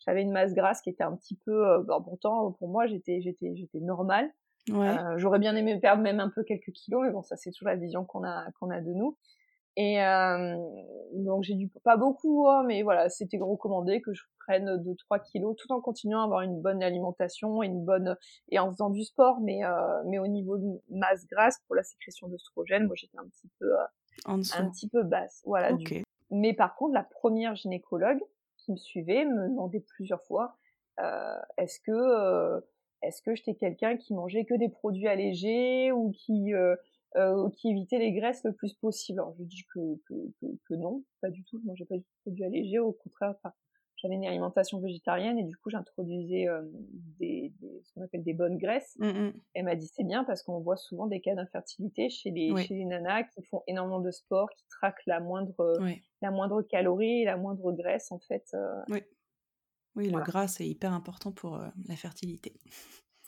[0.06, 3.56] j'avais une masse grasse qui était un petit peu, bon, pourtant pour moi j'étais j'étais
[3.56, 4.32] j'étais normale
[4.72, 7.70] euh, j'aurais bien aimé perdre même un peu quelques kilos, mais bon, ça c'est toujours
[7.70, 9.18] la vision qu'on a qu'on a de nous.
[9.80, 10.58] Et euh,
[11.14, 15.56] donc j'ai dû pas beaucoup, hein, mais voilà, c'était recommandé que je prenne 2-3 kilos
[15.56, 18.18] tout en continuant à avoir une bonne alimentation et une bonne
[18.50, 21.84] et en faisant du sport, mais euh, mais au niveau de masse grasse pour la
[21.84, 23.86] sécrétion d'œstrogène, moi j'étais un petit peu euh,
[24.28, 25.72] un petit peu basse, voilà.
[26.30, 28.20] Mais par contre, la première gynécologue
[28.58, 30.58] qui me suivait me demandait plusieurs fois
[31.00, 32.62] euh, est-ce que
[33.02, 36.52] est-ce que j'étais quelqu'un qui mangeait que des produits allégés ou qui
[37.16, 39.20] euh, qui évitait les graisses le plus possible.
[39.20, 42.16] Alors je dis que, que, que, non, pas du tout, je mangeais pas du tout
[42.22, 43.54] produits allégés, au contraire, enfin,
[43.96, 46.62] j'avais une alimentation végétarienne et du coup j'introduisais euh,
[47.20, 48.96] des, des, ce qu'on appelle des bonnes graisses.
[49.00, 49.34] Mmh, mmh.
[49.56, 52.76] Elle m'a dit c'est bien parce qu'on voit souvent des cas d'infertilité chez les, chez
[52.76, 55.80] les nanas qui font énormément de sport, qui traquent la moindre,
[56.22, 58.46] la moindre calorie, la moindre graisse en fait.
[58.54, 58.82] Euh.
[58.90, 59.02] oui,
[59.96, 62.54] oui le gras c'est hyper important pour la fertilité.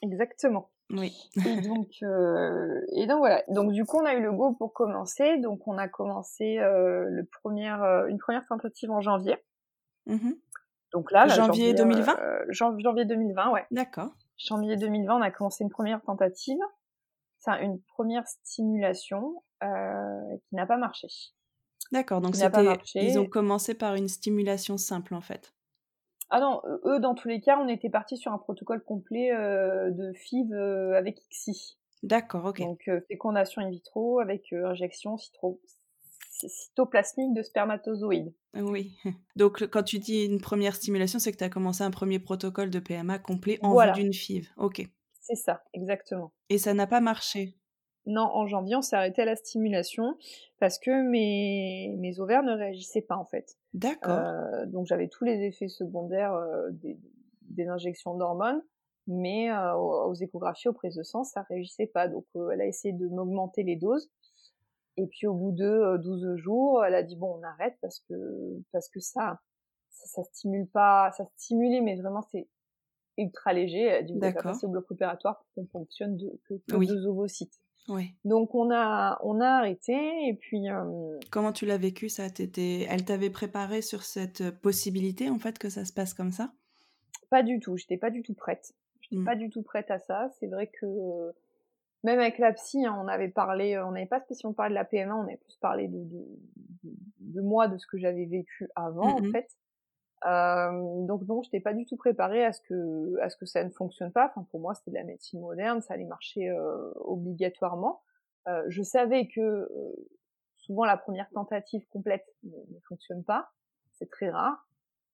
[0.01, 0.71] Exactement.
[0.89, 1.13] Oui.
[1.45, 3.43] et donc, euh, et donc voilà.
[3.47, 5.37] Donc du coup, on a eu le go pour commencer.
[5.37, 9.37] Donc on a commencé euh, le premier, euh, une première tentative en janvier.
[10.05, 10.31] Mmh
[10.93, 12.17] donc là, janvier, 2020.
[12.49, 13.65] janvier 2020, ouais.
[13.71, 14.09] D'accord.
[14.35, 16.59] Janvier 2020, on a commencé une première tentative.
[17.39, 21.07] C'est une première stimulation qui n'a pas marché.
[21.93, 22.19] D'accord.
[22.19, 25.53] Donc c'était, ils ont commencé par une stimulation simple en fait.
[26.33, 29.91] Ah non, eux, dans tous les cas, on était parti sur un protocole complet euh,
[29.91, 31.77] de FIV euh, avec ICSI.
[32.03, 32.61] D'accord, ok.
[32.61, 35.17] Donc euh, fécondation in vitro avec injection
[36.37, 38.33] cytoplasmique de spermatozoïdes.
[38.55, 38.95] Oui.
[39.35, 42.69] Donc quand tu dis une première stimulation, c'est que tu as commencé un premier protocole
[42.69, 44.49] de PMA complet en vue d'une FIV.
[44.55, 44.87] Ok.
[45.19, 46.31] C'est ça, exactement.
[46.49, 47.57] Et ça n'a pas marché
[48.07, 50.17] non, en janvier, on s'est arrêté à la stimulation
[50.59, 53.57] parce que mes, mes ovaires ne réagissaient pas en fait.
[53.73, 54.17] D'accord.
[54.17, 56.99] Euh, donc j'avais tous les effets secondaires euh, des,
[57.41, 58.63] des, injections d'hormones,
[59.05, 62.07] mais euh, aux, échographies, aux prises de sang, ça réagissait pas.
[62.07, 64.09] Donc elle a essayé de m'augmenter les doses.
[64.97, 68.61] Et puis au bout de 12 jours, elle a dit bon on arrête parce que
[68.71, 69.39] parce que ça
[69.89, 72.47] ça, ça stimule pas, ça stimulait mais vraiment c'est
[73.17, 73.83] ultra léger.
[73.83, 76.85] Elle a dit vous pas passer au bloc opératoire pour qu'on fonctionne de, que, que
[76.85, 77.61] deux ovocytes.
[78.25, 79.93] Donc on a on a arrêté
[80.27, 80.67] et puis.
[81.29, 82.27] Comment tu l'as vécu ça?
[82.27, 86.51] Elle t'avait préparé sur cette possibilité en fait que ça se passe comme ça?
[87.29, 87.77] Pas du tout.
[87.77, 88.73] J'étais pas du tout prête.
[89.01, 89.25] J'étais mmh.
[89.25, 90.29] pas du tout prête à ça.
[90.39, 90.85] C'est vrai que
[92.03, 94.85] même avec la psy, hein, on avait parlé, on n'avait pas spécialement parlé de la
[94.85, 96.03] PMA, on avait plus parlé de
[96.83, 99.47] de, de, moi, de ce que j'avais vécu avant en mmh fait.
[100.25, 103.63] Euh, donc non, j'étais pas du tout préparée à ce que à ce que ça
[103.63, 104.27] ne fonctionne pas.
[104.27, 108.01] Enfin pour moi c'était de la médecine moderne, ça allait marcher euh, obligatoirement.
[108.47, 109.67] Euh, je savais que euh,
[110.57, 113.49] souvent la première tentative complète ne, fonctionne pas,
[113.93, 114.67] c'est très rare.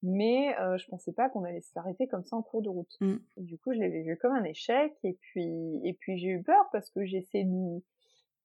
[0.04, 2.96] Mais euh, je pensais pas qu'on allait s'arrêter comme ça en cours de route.
[3.02, 3.16] Mmh.
[3.38, 6.70] Du coup, je l'avais vu comme un échec et puis et puis j'ai eu peur
[6.72, 7.82] parce que essayé de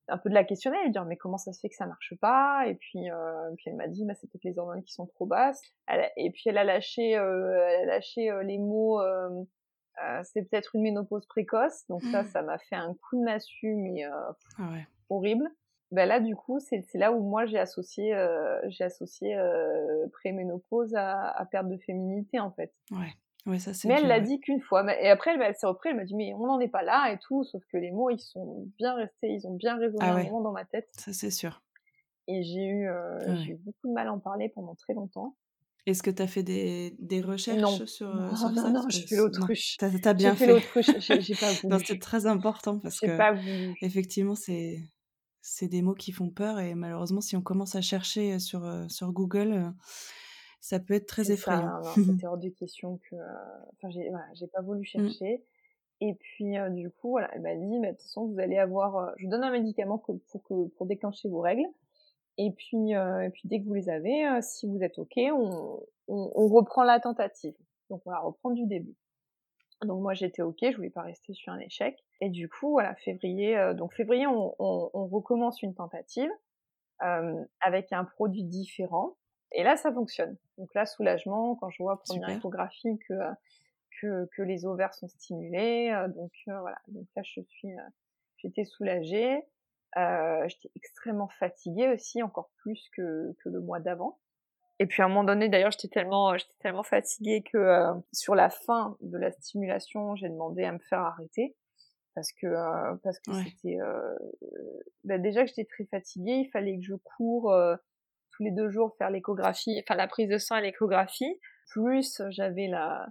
[0.09, 2.15] un peu de la questionner, lui dire mais comment ça se fait que ça marche
[2.21, 2.67] pas?
[2.67, 5.27] Et puis, euh, puis elle m'a dit bah, c'est peut-être les hormones qui sont trop
[5.27, 5.61] basses.
[6.17, 9.45] et puis elle a lâché, euh, elle a lâché euh, les mots euh,
[10.03, 11.87] euh, c'est peut-être une ménopause précoce.
[11.89, 12.27] Donc ça, mmh.
[12.27, 14.87] ça m'a fait un coup de massue mais ah ouais.
[15.09, 15.49] horrible.
[15.91, 18.17] Ben là du coup c'est là où moi j'ai associé
[18.69, 19.39] j'ai associé
[20.13, 22.73] préménopause à, à perte de féminité en fait.
[22.91, 23.13] Ouais
[23.59, 24.85] ça, mais elle l'a dit qu'une fois.
[25.01, 27.19] Et après, elle, s'est reprise, elle m'a dit, mais on n'en est pas là et
[27.19, 27.43] tout.
[27.45, 30.65] Sauf que les mots, ils sont bien restés, ils ont bien résonné ah dans ma
[30.65, 30.89] tête.
[30.93, 31.63] Ça, c'est sûr.
[32.29, 35.37] Et j'ai eu, euh, eu beaucoup de mal à en parler pendant très longtemps.
[35.87, 37.87] Est-ce que tu as fait des, des recherches non.
[37.87, 38.71] sur, non, euh, sur non, ça?
[38.71, 39.77] Non, j'ai fait l'autruche.
[39.77, 40.61] Tu as, bien fait.
[41.21, 41.85] j'ai pas voulu.
[41.85, 43.75] c'est très important parce que, pas voulu.
[43.83, 44.79] effectivement, c'est
[45.45, 48.87] c'est des mots qui font peur et malheureusement, si on commence à chercher sur, euh,
[48.89, 49.75] sur Google,
[50.63, 51.83] ça peut être très effrayant.
[51.95, 53.17] C'était hors de question que.
[53.17, 53.27] Euh,
[53.73, 54.85] enfin, j'ai voilà, pas voulu mmh.
[54.85, 55.45] chercher.
[56.01, 58.59] Et puis, euh, du coup, voilà, elle m'a dit, bah, de toute façon, vous allez
[58.59, 58.97] avoir.
[58.97, 61.67] Euh, je vous donne un médicament pour, que, pour déclencher vos règles.
[62.39, 66.49] Et puis, et puis dès que vous les avez, si vous êtes OK, on, on,
[66.49, 67.55] reprend la tentative.
[67.91, 68.97] Donc, on va reprendre du début.
[69.85, 71.99] Donc moi j'étais ok, je voulais pas rester sur un échec.
[72.23, 76.31] Et du coup voilà février, donc février on, on, on, recommence une tentative
[77.03, 79.17] euh, avec un produit différent.
[79.55, 80.37] Et là, ça fonctionne.
[80.59, 83.15] Donc là, soulagement, quand je vois première échographie que,
[84.01, 85.91] que, que les ovaires sont stimulés.
[85.95, 86.79] Euh, donc euh, voilà.
[86.89, 87.83] Donc là, je suis, euh,
[88.39, 89.43] j'étais soulagée.
[89.99, 94.19] Euh, j'étais extrêmement fatiguée aussi, encore plus que, que le mois d'avant.
[94.79, 98.49] Et puis à un moment donné, d'ailleurs, j'étais tellement, j'étais tellement fatiguée que sur la
[98.49, 101.55] fin de la stimulation, j'ai demandé à me faire arrêter
[102.15, 102.49] parce que
[103.05, 103.79] parce que c'était
[105.05, 107.55] bah déjà que j'étais très fatiguée, il fallait que je cours
[108.33, 111.39] tous les deux jours faire l'échographie, enfin la prise de sang et l'échographie.
[111.71, 113.07] Plus j'avais la,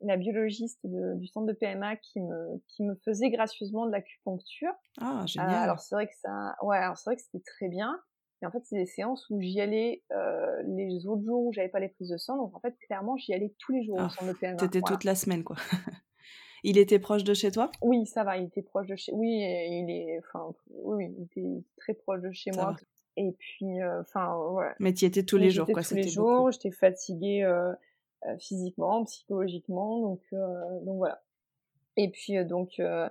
[0.00, 4.72] la biologiste du centre de PMA qui me, qui me faisait gracieusement de l'acupuncture.
[5.00, 5.54] Ah, génial.
[5.62, 7.98] alors c'est vrai que ça, ouais, alors c'est vrai que c'était très bien.
[8.40, 11.68] Et en fait, c'est des séances où j'y allais euh, les autres jours où j'avais
[11.68, 12.36] pas les prises de sang.
[12.36, 14.56] Donc en fait, clairement, j'y allais tous les jours au Ah, centre de PMA.
[14.56, 14.94] T'étais Voilà.
[14.94, 15.56] toute la semaine, quoi.
[16.64, 17.70] Il était proche de chez toi?
[17.82, 19.12] Oui, ça va, il était proche de chez.
[19.12, 22.70] Oui, il est, enfin, oui, oui, il était très proche de chez Ça moi.
[22.72, 22.76] va.
[23.18, 24.74] Et puis, euh, enfin, voilà.
[24.78, 25.82] Mais tu y étais tous les jours, quoi.
[25.82, 27.72] tous les jours, j'étais fatiguée euh,
[28.26, 31.20] euh, physiquement, psychologiquement, donc euh, donc voilà.
[31.96, 33.08] Et puis euh, donc euh,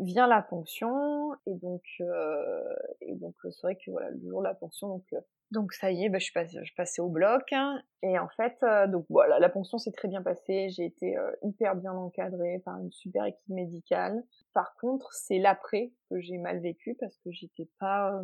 [0.00, 4.40] vient la ponction et donc euh, et donc euh, c'est vrai que voilà le jour
[4.40, 6.74] de la ponction donc euh, donc ça y est, bah, je suis passée, je suis
[6.74, 10.22] passée au bloc hein, et en fait euh, donc voilà la ponction s'est très bien
[10.22, 14.22] passée, j'ai été euh, hyper bien encadrée par une super équipe médicale.
[14.54, 18.22] Par contre c'est l'après que j'ai mal vécu parce que j'étais pas euh,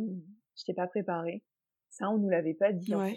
[0.57, 1.43] j'étais pas préparée.
[1.91, 2.95] Ça on nous l'avait pas dit.
[2.95, 3.11] en Ouais.
[3.11, 3.17] fait.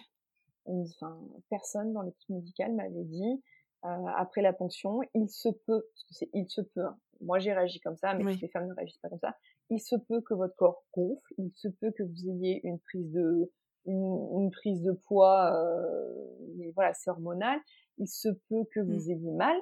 [0.65, 1.17] On- Enfin
[1.49, 3.41] personne dans l'équipe médicale m'avait dit
[3.83, 6.97] après la ponction, il se peut, parce que c'est il se peut, hein.
[7.21, 8.41] moi j'ai réagi comme ça, mais Oui.
[8.41, 9.35] les femmes ne réagissent pas comme ça,
[9.69, 13.11] il se peut que votre corps gonfle, il se peut que vous ayez une prise
[13.11, 13.51] de,
[13.85, 16.13] une, une prise de poids, euh,
[16.57, 17.59] mais voilà, c'est hormonal,
[17.97, 19.11] il se peut que vous Mm.
[19.11, 19.57] ayez mal,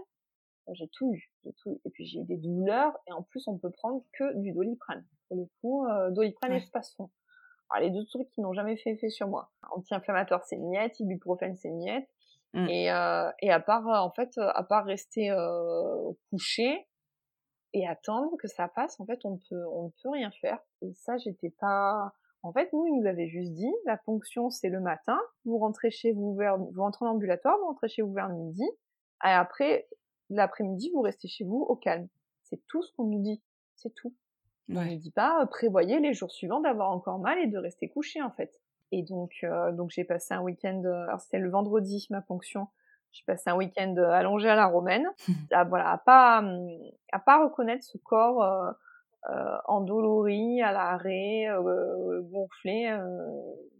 [0.73, 3.47] j'ai tout eu, j'ai tout eu, et puis j'ai eu des douleurs, et en plus
[3.47, 7.09] on peut prendre que du doliprane, pour le coup, euh, doliprane et spasfon.
[7.69, 9.51] Alors, les deux trucs qui n'ont jamais fait effet sur moi.
[9.71, 12.09] Anti-inflammatoire, c'est niette, ibuprofène, c'est niette.
[12.53, 12.67] Mm.
[12.69, 16.87] Et, euh, et à part, euh, en fait, à part rester euh, couché
[17.73, 20.59] et attendre que ça passe, en fait, on ne peut, on ne peut rien faire.
[20.81, 22.11] Et ça, j'étais pas.
[22.41, 25.19] En fait, nous, ils nous avaient juste dit, la ponction, c'est le matin.
[25.45, 28.63] Vous rentrez chez vous vers, vous rentrez en ambulatoire, vous rentrez chez vous vers midi.
[29.25, 29.87] Et après,
[30.29, 32.07] l'après-midi, vous restez chez vous au calme.
[32.43, 33.43] C'est tout ce qu'on nous dit.
[33.75, 34.15] C'est tout.
[34.69, 34.95] On ne Ouais.
[34.95, 38.31] dit pas, euh, prévoyez les jours suivants d'avoir encore mal et de rester couché, en
[38.31, 38.51] fait.
[38.91, 42.67] Et donc, euh, donc j'ai passé un week-end, euh, alors c'était le vendredi, ma ponction.
[43.11, 45.07] J'ai passé un week-end euh, allongé à la romaine.
[45.51, 46.43] à, voilà, à pas,
[47.11, 48.71] à pas reconnaître ce corps euh,
[49.29, 53.07] euh, endolori, à l'arrêt, euh, gonflé, euh,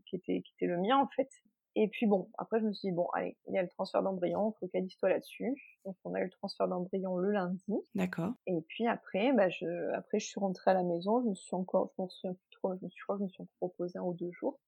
[0.06, 1.30] qui était, qui était le mien, en fait.
[1.76, 4.02] Et puis bon, après je me suis dit, bon, allez, il y a le transfert
[4.02, 5.56] d'embryon, focalise-toi là-dessus.
[5.86, 7.74] Donc on a eu le transfert d'embryon le lundi.
[7.95, 8.34] D'accord.
[8.48, 11.56] Et puis après, bah je, après je suis rentrée à la maison, je me suis
[11.56, 13.43] encore, je m'en souviens plus trop, je me suis, je crois que je me suis
[13.43, 14.60] encore reposée un ou deux jours.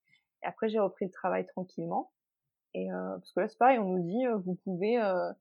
[0.44, 2.12] Et après j'ai repris le travail tranquillement.
[2.74, 5.32] Et euh, parce que là c'est pareil, on nous dit, euh, vous pouvez, euh,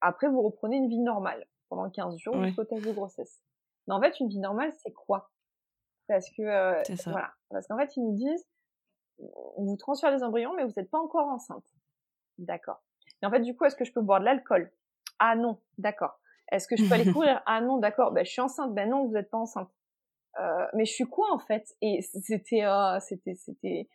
[0.00, 2.46] après vous reprenez une vie normale pendant 15 jours Ouais.
[2.48, 3.42] jusqu'au test de grossesse.
[3.88, 5.30] Mais en fait une vie normale c'est quoi?
[6.08, 8.46] Parce que euh, voilà, parce qu'en fait ils nous disent,
[9.18, 11.66] on vous transfère les embryons mais vous n'êtes pas encore enceinte.
[12.38, 12.82] D'accord.
[13.22, 14.70] Et en fait du coup est-ce que je peux boire de l'alcool?
[15.18, 16.20] Ah non, d'accord.
[16.52, 17.42] Est-ce que je peux aller courir?
[17.46, 18.12] Ah non, d'accord.
[18.12, 18.72] Ben, je suis enceinte.
[18.74, 19.68] Ben non, vous n'êtes pas enceinte.
[20.38, 21.74] Euh, mais je suis quoi en fait?
[21.80, 23.88] Et c'était, euh, c'était, c'était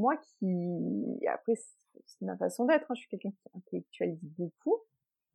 [0.00, 1.26] moi qui.
[1.28, 2.90] Après, c'est ma façon d'être.
[2.90, 2.94] hein.
[2.94, 4.76] Je suis quelqu'un qui intellectualise beaucoup.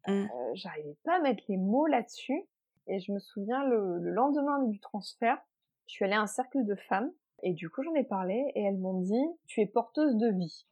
[0.08, 0.12] Mm.
[0.12, 2.46] Euh, J'arrivais pas à mettre les mots là-dessus.
[2.88, 5.40] Et je me souviens le, le lendemain du transfert,
[5.88, 8.62] je suis allée à un cercle de femmes et du coup j'en ai parlé et
[8.62, 10.68] elles m'ont dit tu es porteuse de vie.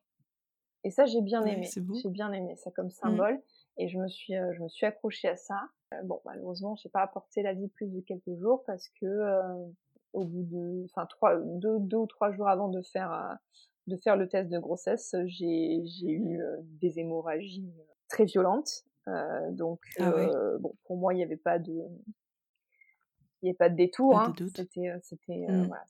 [0.83, 1.67] Et ça j'ai bien Ouais, aimé.
[1.77, 1.95] beau.
[1.95, 2.73] J'ai bien aimé ça Mmh.
[2.73, 3.41] comme symbole
[3.77, 5.59] et je me suis euh, je me suis accrochée à ça.
[5.95, 9.65] Euh, bon malheureusement j'ai pas apporté la vie plus de quelques jours parce que
[10.13, 13.39] au bout de enfin trois deux, deux ou trois jours avant de faire
[13.87, 18.85] de faire le test de grossesse j'ai eu euh, des hémorragies euh, très violentes.
[19.07, 20.29] Euh, donc Ah ouais.
[20.33, 21.73] euh, bon pour moi il n'y avait pas de
[23.41, 24.33] il n'y avait pas de détour hein.
[24.55, 25.67] c'était euh, c'était euh, Mm.
[25.67, 25.83] voilà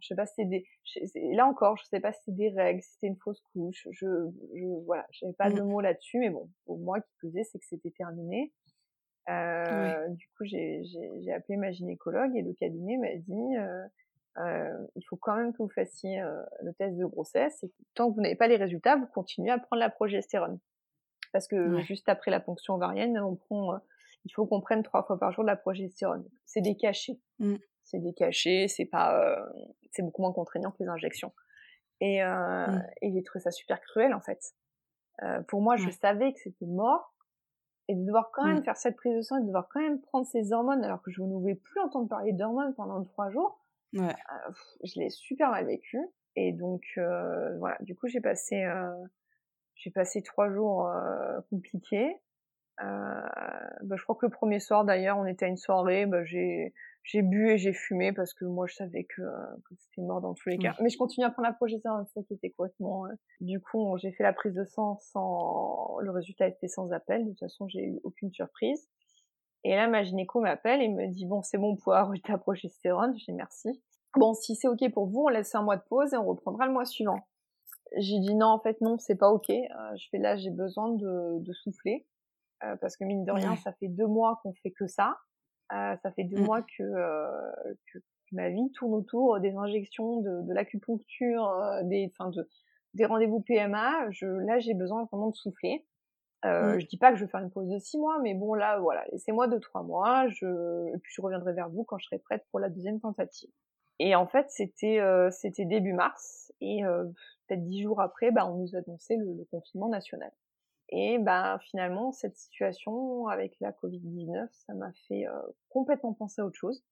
[0.00, 2.82] je sais pas si c'était des là encore je sais pas si c'était des règles
[2.82, 4.06] si c'était une fausse couche je
[4.54, 5.54] je voilà j'avais pas Mm.
[5.54, 8.52] de mots là-dessus mais bon pour moi qui plus est c'est que c'était terminé
[9.28, 13.56] euh, du coup j'ai appelé ma gynécologue et le cabinet m'a dit
[14.38, 18.08] euh, il faut quand même que vous fassiez euh, le test de grossesse et tant
[18.10, 20.58] que vous n'avez pas les résultats vous continuez à prendre la progestérone
[21.32, 21.82] parce que Ouais.
[21.82, 23.78] juste après la ponction ovarienne on prend euh,
[24.24, 27.56] il faut qu'on prenne trois fois par jour de la progestérone c'est des cachets Mm.
[27.84, 29.44] c'est des cachets c'est pas euh,
[29.92, 31.32] c'est beaucoup moins contraignant que les injections
[32.00, 32.82] et euh, Mm.
[33.02, 34.40] et j'ai trouvé ça super cruel en fait
[35.22, 37.14] Euh, pour moi je savais que c'était mort
[37.88, 38.64] et de devoir quand même Mm.
[38.64, 41.10] faire cette prise de sang et de devoir quand même prendre ces hormones alors que
[41.10, 43.59] je ne voulais plus entendre parler d'hormones pendant trois jours
[43.92, 44.04] Ouais.
[44.04, 44.52] euh,
[44.84, 45.98] je l'ai super mal vécu
[46.36, 47.76] et donc euh, voilà.
[47.80, 48.90] Du coup j'ai passé euh,
[49.74, 52.16] j'ai passé trois jours euh, compliqués.
[52.82, 53.20] Euh,
[53.82, 56.72] bah, je crois que le premier soir d'ailleurs on était à une soirée bah, j'ai
[57.02, 60.32] j'ai bu et j'ai fumé parce que moi je savais que, que c'était mort dans
[60.34, 60.74] tous les cas.
[60.80, 63.04] Mais je continue à prendre la progestérone c'est ça qui était complètement
[63.40, 67.24] du coup j'ai fait la prise de sang sans le résultat était sans appel.
[67.24, 68.88] De toute façon j'ai eu aucune surprise
[69.64, 72.38] et là, ma gynéco m'appelle et me dit bon, c'est bon, vous pouvez arrêter ta
[72.38, 73.16] progestérone.
[73.18, 73.68] Je dis merci.
[74.16, 76.66] Bon, si c'est ok pour vous, on laisse un mois de pause et on reprendra
[76.66, 77.20] le mois suivant.
[77.96, 79.50] J'ai dit non, en fait non, c'est pas ok.
[79.50, 79.56] Euh,
[79.96, 82.06] je fais là, j'ai besoin de, de souffler
[82.64, 83.56] euh, parce que mine de rien, Ouais.
[83.58, 85.16] ça fait deux mois qu'on fait que ça.
[85.72, 86.44] Euh, ça fait deux Mm.
[86.44, 87.98] mois que, euh, que
[88.32, 92.48] ma vie tourne autour des injections, de, de l'acupuncture, euh, des, enfin de,
[92.94, 94.10] des rendez-vous PMA.
[94.10, 95.86] Je, là, j'ai besoin vraiment de souffler.
[96.44, 96.80] Euh, mmh.
[96.80, 98.78] Je dis pas que je vais faire une pause de six mois, mais bon là,
[98.78, 100.26] voilà, laissez-moi deux trois mois.
[100.28, 100.46] Je,
[100.94, 103.50] et puis je reviendrai vers vous quand je serai prête pour la deuxième tentative.
[103.98, 107.04] Et en fait, c'était euh, c'était début mars et euh,
[107.46, 110.32] peut-être dix jours après, bah, on nous annonçait le, le confinement national.
[110.88, 115.32] Et ben finalement, cette situation avec la Covid-19, ça m'a fait euh,
[115.68, 116.82] complètement penser à autre chose.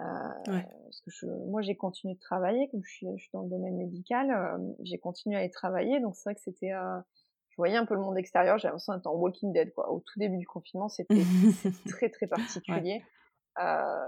[0.00, 0.02] Euh,
[0.44, 3.50] Parce que je, moi, j'ai continué de travailler, comme je suis, je suis dans le
[3.50, 6.00] domaine médical, euh, j'ai continué à y travailler.
[6.00, 6.98] Donc c'est vrai que c'était, euh,
[7.54, 8.58] je voyais un peu le monde extérieur.
[8.58, 9.88] J'avais l'impression d'être en Walking Dead, quoi.
[9.92, 11.14] Au tout début du confinement, c'était
[11.88, 13.04] très très particulier.
[13.60, 14.06] Euh,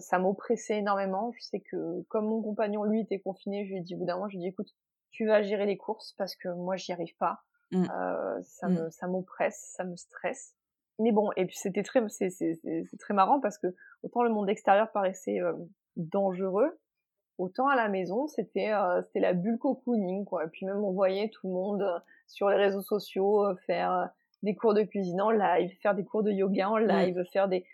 [0.00, 1.30] ça m'oppressait énormément.
[1.36, 4.04] Je sais que comme mon compagnon lui était confiné, je lui ai dit au bout
[4.04, 4.74] d'un moment, je lui ai dit écoute,
[5.12, 7.44] tu vas gérer les courses parce que moi j'y arrive pas.
[7.70, 7.84] Mmh.
[7.84, 8.74] Euh, ça mmh.
[8.74, 10.56] me ça m'oppresse, ça me stresse.
[10.98, 13.68] Mais bon, et puis c'était très c'est c'est c'est très marrant parce que
[14.02, 15.52] autant le monde extérieur paraissait euh,
[15.94, 16.76] dangereux,
[17.38, 20.46] autant à la maison c'était euh, c'était la bulle cocooning quoi.
[20.46, 24.10] Et puis même on voyait tout le monde euh, sur les réseaux sociaux euh, faire
[24.42, 27.64] des cours de cuisine en live, faire des cours de yoga en live, faire des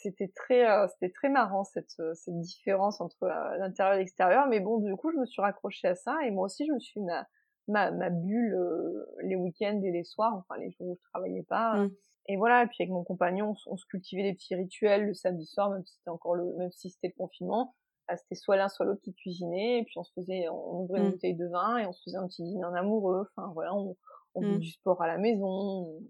[0.00, 3.26] c'était très c'était très marrant cette cette différence entre
[3.58, 6.46] l'intérieur et l'extérieur mais bon du coup je me suis raccrochée à ça et moi
[6.46, 7.26] aussi je me suis ma
[7.68, 11.42] ma, ma bulle euh, les week-ends et les soirs, enfin les jours où je travaillais
[11.42, 11.76] pas.
[11.76, 11.90] Mmh.
[12.28, 15.46] Et voilà, et puis avec mon compagnon, on, se cultivait des petits rituels le samedi
[15.46, 17.74] soir, même si c'était encore le, même si c'était le confinement.
[18.08, 21.00] Bah, c'était soit l'un, soit l'autre qui cuisinait, et puis on se faisait, on ouvrait
[21.00, 21.10] une mmh.
[21.12, 23.26] bouteille de vin et on se faisait un petit dîner en amoureux.
[23.36, 23.96] Enfin voilà, on,
[24.34, 24.60] on faisait mmh.
[24.60, 26.00] du sport à la maison.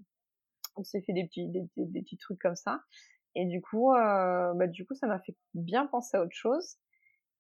[0.77, 2.83] On, s'est fait des petits, des, des, petits trucs comme ça.
[3.35, 6.77] Et du coup, euh, bah, du coup, ça m'a fait bien penser à autre chose.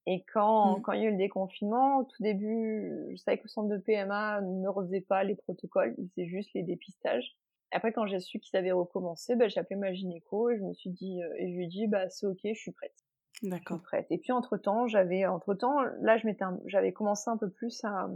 [0.07, 0.83] Et quand, mmh.
[0.83, 3.69] quand il y a eu le déconfinement, au tout début, je savais que le centre
[3.69, 7.37] de PMA ne refaisait pas les protocoles, il faisait juste les dépistages.
[7.73, 10.73] Après, quand j'ai su qu'ils avaient recommencé, bah, j'ai appelé ma gynéco et je me
[10.73, 12.95] suis dit, euh, et je lui ai dit, bah, c'est ok, je suis prête.
[13.42, 13.83] D'accord.
[13.83, 14.07] prête.
[14.11, 17.85] Et puis, entre temps, j'avais, entre temps, là, je m'étais, j'avais commencé un peu plus
[17.85, 18.09] à,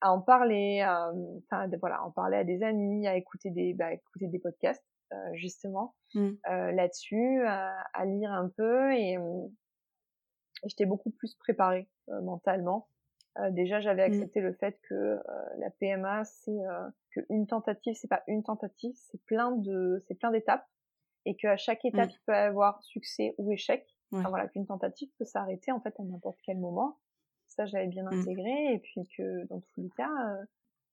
[0.00, 0.82] à en parler,
[1.44, 5.16] enfin, voilà, en parler à des amis, à écouter des, bah, écouter des podcasts, euh,
[5.34, 6.28] justement, mmh.
[6.50, 9.16] euh, là-dessus, à, à, lire un peu et,
[10.64, 12.88] j'étais beaucoup plus préparée euh, mentalement.
[13.38, 14.12] Euh, déjà, j'avais mmh.
[14.12, 15.20] accepté le fait que euh,
[15.58, 16.58] la PMA, c'est
[17.14, 20.66] que une tentative, c'est pas une tentative, c'est plein de, c'est plein d'étapes,
[21.26, 22.12] et qu'à chaque étape, mmh.
[22.12, 23.86] il peut y avoir succès ou échec.
[24.12, 26.98] Enfin, voilà, qu'une tentative peut s'arrêter en fait à n'importe quel moment.
[27.46, 28.14] Ça, j'avais bien mmh.
[28.14, 30.10] intégré, et puis que dans tous les cas,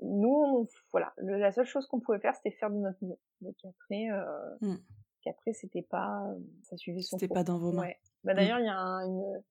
[0.02, 3.18] nous, voilà, la seule chose qu'on pouvait faire, c'était faire de notre mieux.
[3.42, 4.76] Donc après, euh,
[5.24, 6.24] qu'après, c'était pas,
[6.64, 7.90] ça suivait son C'était pas dans vos mains.
[8.24, 9.44] Bah, d'ailleurs, il y a une,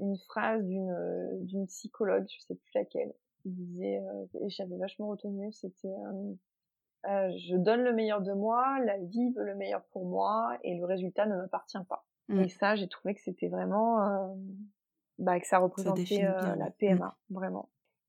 [0.00, 4.76] une phrase d'une euh, d'une psychologue, je sais plus laquelle, qui disait euh, et j'avais
[4.76, 6.34] vachement retenu, c'était euh,
[7.06, 10.74] euh, je donne le meilleur de moi, la vie veut le meilleur pour moi et
[10.74, 12.04] le résultat ne m'appartient pas.
[12.28, 12.40] Mmh.
[12.40, 14.36] Et ça, j'ai trouvé que c'était vraiment
[15.18, 17.34] bah, que ça représentait la PMA, mmh.
[17.34, 17.68] vraiment.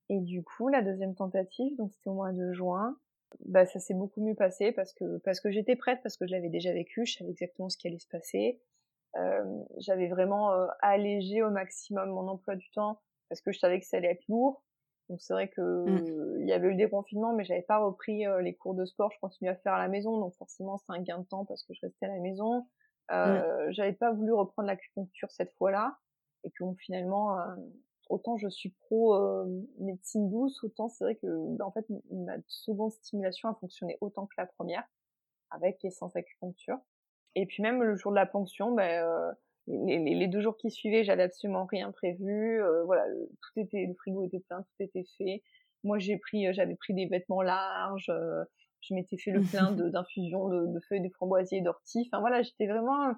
[0.10, 2.98] Et du coup, la deuxième tentative, donc c'était au mois de juin,
[3.44, 6.32] bah ça s'est beaucoup mieux passé parce que parce que j'étais prête, parce que je
[6.32, 8.62] l'avais déjà vécu, je savais exactement ce qui allait se passer.
[9.18, 9.44] Euh,
[9.78, 13.86] j'avais vraiment euh, allégé au maximum mon emploi du temps parce que je savais que
[13.86, 14.64] ça allait être lourd.
[15.10, 16.42] Donc c'est vrai que mmh.
[16.42, 19.12] il y avait eu le déconfinement, mais j'avais pas repris euh, les cours de sport.
[19.12, 21.64] Je continuais à faire à la maison, donc forcément c'est un gain de temps parce
[21.64, 22.68] que je restais à la maison.
[23.12, 23.68] Euh.
[23.72, 25.98] J'avais pas voulu reprendre l'acupuncture cette fois-là,
[26.44, 27.38] et puis bon, finalement,
[28.10, 29.18] autant je suis pro
[29.80, 34.26] médecine douce, autant c'est vrai que bah, en fait ma seconde stimulation a fonctionné autant
[34.26, 34.84] que la première
[35.52, 36.78] avec et sans acupuncture.
[37.36, 39.32] Et puis même le jour de la ponction, ben, euh,
[39.68, 42.62] les, deux jours qui suivaient, j'avais absolument rien prévu.
[42.62, 43.06] Euh, voilà,
[43.42, 45.44] tout était, le frigo était plein, tout était fait.
[45.84, 48.12] Moi, j'ai pris, euh, j'avais pris des vêtements larges.
[48.88, 52.08] Je m'étais fait le plein d'infusions de, de, feuilles de framboisier, d'ortie.
[52.08, 53.14] Enfin voilà, j'étais vraiment,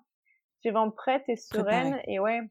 [0.55, 1.99] j'étais vraiment prête et sereine.
[2.07, 2.41] Et ouais.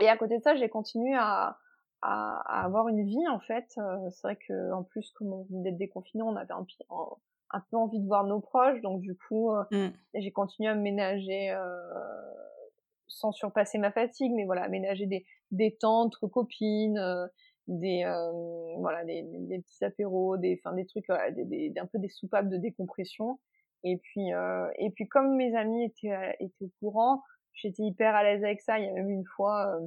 [0.00, 1.58] Et à côté de ça, j'ai continué à,
[2.02, 3.64] à, à, avoir une vie en fait.
[3.68, 7.08] c'est vrai que en plus, comme on venait d'être déconfiné, on avait un, un,
[7.50, 9.92] un peu envie de voir nos proches, donc du coup, euh, mmh.
[10.14, 11.76] j'ai continué à me ménager euh,
[13.06, 16.98] sans surpasser ma fatigue, mais voilà, ménager des, des entre copines,
[17.68, 18.04] euh, des
[18.78, 22.48] voilà, des, des, petits apéros, des, enfin des trucs, des, des, un peu des soupapes
[22.48, 23.38] de décompression.
[23.84, 24.30] Et puis,
[24.78, 28.78] et puis comme mes amis étaient étaient au courant, j'étais hyper à l'aise avec ça.
[28.78, 29.78] Il y a même une fois,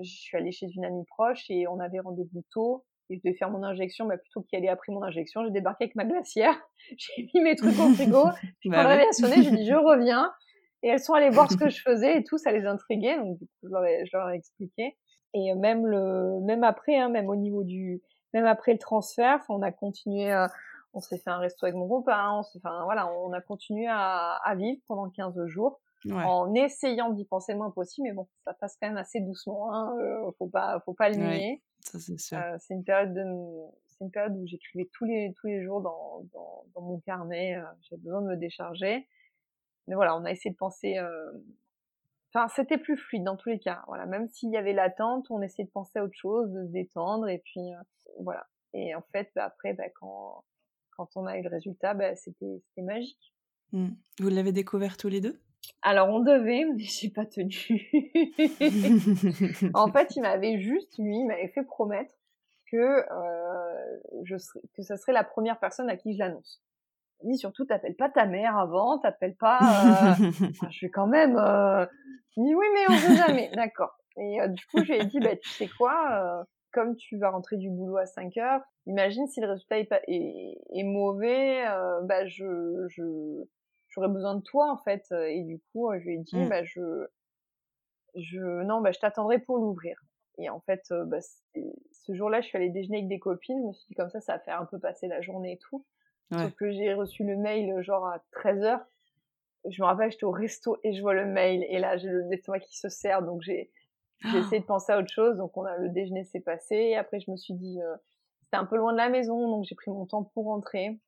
[0.00, 2.84] je suis allée chez une amie proche et on avait rendez-vous tôt
[3.14, 5.94] je devais faire mon injection, bah, plutôt qu'y aller après mon injection, j'ai débarqué avec
[5.94, 6.54] ma glacière,
[6.96, 8.24] j'ai mis mes trucs au frigo,
[8.60, 10.32] puis bah quand la a sonné, j'ai dit je reviens,
[10.82, 13.38] et elles sont allées voir ce que je faisais et tout, ça les intriguait, donc
[13.38, 14.96] du coup je leur ai, je leur ai expliqué.
[15.34, 18.02] Et même le, même après, hein, même au niveau du,
[18.34, 20.50] même après le transfert, on a continué, à,
[20.92, 23.86] on s'est fait un resto avec mon copain, on s'est, enfin voilà, on a continué
[23.88, 25.80] à, à vivre pendant 15 jours.
[26.10, 28.08] en essayant d'y penser le moins possible.
[28.08, 29.72] Mais bon, ça passe quand même assez doucement.
[29.74, 29.96] Hein,
[30.38, 31.62] faut pas, faut pas le nier.
[32.58, 33.24] c'est une période de,
[33.86, 37.56] c'est une période où j'écrivais tous les tous les jours dans dans, dans mon carnet.
[37.88, 39.06] J'ai besoin de me décharger.
[39.88, 40.98] Mais voilà, on a essayé de penser
[42.34, 43.82] enfin c'était plus fluide dans tous les cas.
[43.86, 46.72] Voilà même s'il y avait l'attente on essayait de penser à autre chose de se
[46.72, 47.82] détendre et puis euh,
[48.20, 48.46] voilà.
[48.74, 50.44] Et en fait bah, après bah, quand
[50.96, 53.34] quand on a eu le résultat bah, c'était magique.
[53.72, 53.88] Mmh.
[54.20, 55.40] vous l'avez découvert tous les deux?
[55.82, 57.90] Alors on devait mais j'ai pas tenu.
[59.74, 62.14] En fait il m'avait juste lui il m'avait fait promettre
[62.70, 64.36] que euh, je
[64.74, 66.62] que ça serait la première personne à qui je l'annonce
[67.24, 69.58] dit surtout t'appelles pas ta mère avant, t'appelles pas.
[69.60, 70.30] Euh...
[70.70, 71.36] je vais quand même.
[71.36, 71.86] Euh...
[72.36, 73.50] dit oui mais on sait jamais.
[73.54, 73.98] D'accord.
[74.16, 77.56] Et euh, du coup j'ai dit bah tu sais quoi, euh, comme tu vas rentrer
[77.56, 82.00] du boulot à 5 heures, imagine si le résultat est, pas, est, est mauvais, euh,
[82.02, 83.02] bah je je
[83.88, 85.04] j'aurais besoin de toi en fait.
[85.12, 86.48] Et du coup je lui ai dit mmh.
[86.48, 87.06] bah je
[88.14, 89.96] je non bah je t'attendrai pour l'ouvrir.
[90.38, 93.60] Et en fait, bah, ce jour-là, je suis allée déjeuner avec des copines.
[93.60, 95.58] Je me suis dit comme ça, ça va faire un peu passer la journée et
[95.58, 95.84] tout.
[96.32, 98.80] Sauf que j'ai reçu le mail genre à 13h.
[99.68, 101.64] Je me rappelle, j'étais au resto et je vois le mail.
[101.68, 103.22] Et là j'ai le l'estomac qui se serre.
[103.22, 103.70] Donc j'ai
[104.30, 105.36] j'ai essayé de penser à autre chose.
[105.36, 106.74] Donc on a le déjeuner s'est passé.
[106.74, 107.96] Et après je me suis dit euh,
[108.40, 109.48] c'était un peu loin de la maison.
[109.48, 110.98] Donc j'ai pris mon temps pour rentrer.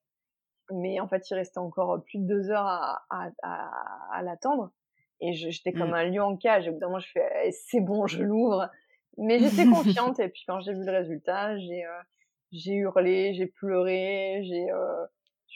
[0.70, 4.70] Mais en fait il restait encore plus de deux heures à, à, à, à l'attendre.
[5.20, 5.94] Et j'étais comme mmh.
[5.94, 6.68] un lion en cage.
[6.68, 8.70] Moment je fais eh, c'est bon je l'ouvre.
[9.16, 10.20] Mais j'étais confiante.
[10.20, 12.00] Et puis quand j'ai vu le résultat j'ai euh,
[12.54, 15.04] j'ai hurlé j'ai pleuré j'ai euh,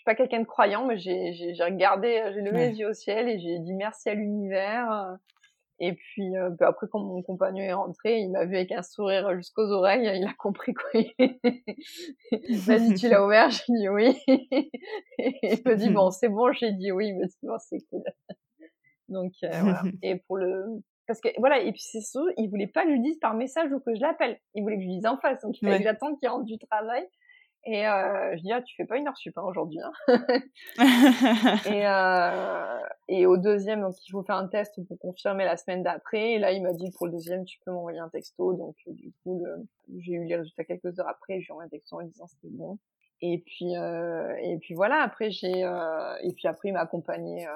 [0.09, 3.29] pas quelqu'un de croyant, mais j'ai, j'ai, regardé, euh, j'ai levé les yeux au ciel
[3.29, 4.91] et j'ai dit merci à l'univers.
[4.91, 5.15] Euh.
[5.81, 8.83] Et puis, euh, bah, après, quand mon compagnon est rentré, il m'a vu avec un
[8.83, 10.11] sourire jusqu'aux oreilles.
[10.19, 11.03] Il a compris quoi.
[12.67, 13.51] Vas-y, tu l'as ouvert?
[13.51, 14.19] J'ai dit oui.
[15.19, 16.53] et il me dit bon, c'est bon.
[16.55, 17.09] J'ai dit oui.
[17.09, 18.03] Il me dit bon, c'est cool.
[19.09, 19.83] Donc voilà.
[20.03, 20.65] Et pour le,
[21.09, 21.59] parce que voilà.
[21.61, 23.95] Et puis c'est sûr, il voulait pas que je lui dise par message ou que
[23.95, 24.39] je l'appelle.
[24.55, 25.43] Il voulait que je lui dise en face.
[25.43, 27.09] Donc il fallait que j'attende qu'il rentre du travail.
[27.65, 29.81] Et euh, je dis ah tu fais pas une heure sup hein, aujourd'hui.
[29.81, 29.93] Hein.
[31.67, 32.79] et, euh,
[33.09, 36.35] et au deuxième donc il faut faire un test pour confirmer la semaine d'après.
[36.35, 38.53] Et là il m'a dit pour le deuxième tu peux m'envoyer un texto.
[38.55, 39.45] Donc du coup
[39.99, 41.41] j'ai eu les résultats quelques heures après.
[41.41, 42.79] J'ai envoyé un texto en lui disant c'était bon.
[43.21, 47.49] Et puis euh, et puis voilà après j'ai euh, et puis après il m'a accompagné
[47.49, 47.51] euh,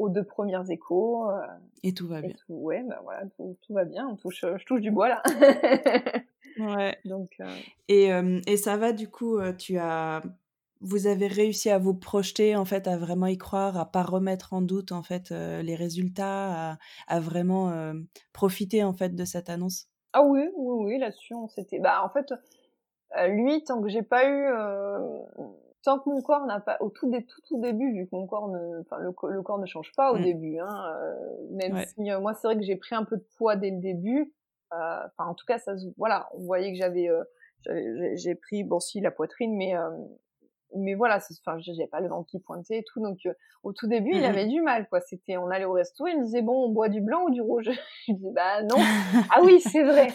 [0.00, 1.28] aux deux premières échos.
[1.30, 1.46] Euh,
[1.82, 2.34] et tout va bien.
[2.48, 4.08] ouais bah voilà tout, tout va bien.
[4.08, 5.22] On touche je touche du bois là.
[6.58, 6.98] Ouais.
[7.04, 7.46] Donc, euh
[7.88, 8.10] et,
[8.46, 10.22] et ça va, du coup, tu as.
[10.82, 14.54] Vous avez réussi à vous projeter, en fait, à vraiment y croire, à pas remettre
[14.54, 17.92] en doute, en fait, les résultats, à, à vraiment
[18.32, 19.88] profiter, en fait, de cette annonce?
[20.14, 21.78] Ah oui, oui, oui, là-dessus, on s'était.
[21.78, 22.32] Bah, en fait,
[23.28, 24.48] lui, tant que j'ai pas eu.
[25.82, 28.26] Tant que mon corps n'a pas, au tout, des, tout, tout début, vu que mon
[28.26, 30.22] corps ne, enfin, le, le corps ne change pas au mmh.
[30.22, 30.94] début, hein,
[31.52, 34.34] même si moi c'est vrai que j'ai pris un peu de poids dès le début,
[34.72, 37.24] euh, enfin, en tout cas, ça, voilà, on voyait que j'avais, euh,
[38.14, 39.90] j'ai pris, bon, si la poitrine, mais euh,
[40.76, 43.18] mais voilà, enfin, j'ai pas le ventre qui pointait et tout, donc
[43.64, 45.00] au tout début, il avait du mal, quoi.
[45.00, 47.40] C'était, on allait au resto, il me disait bon, on boit du blanc ou du
[47.40, 47.68] rouge?
[48.06, 48.76] Je disais bah non.
[49.34, 50.12] ah oui, c'est vrai.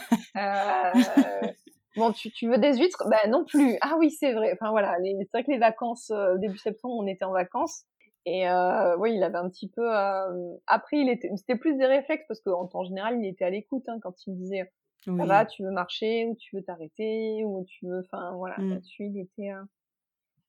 [1.97, 3.03] Euh, bon, tu, tu veux des huîtres?
[3.09, 3.77] Bah non plus.
[3.81, 4.51] Ah oui, c'est vrai.
[4.53, 7.85] Enfin voilà, c'est vrai que les vacances début septembre, on était en vacances.
[8.25, 9.95] Et euh, oui, il avait un petit peu.
[9.95, 10.55] Euh...
[10.65, 13.87] Après, il était, c'était plus des réflexes parce qu'en temps général, il était à l'écoute
[13.87, 14.71] hein, quand il me disait
[15.05, 17.99] ça va, tu veux marcher ou tu veux t'arrêter ou tu veux.
[17.99, 18.69] Enfin voilà, mmh.
[18.71, 19.63] là-dessus, il était, euh...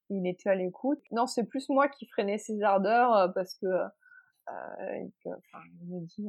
[0.09, 1.03] il était à l'écoute.
[1.11, 6.01] Non, c'est plus moi qui freinais ses ardeurs euh, parce que, euh, enfin, il me
[6.07, 6.29] dit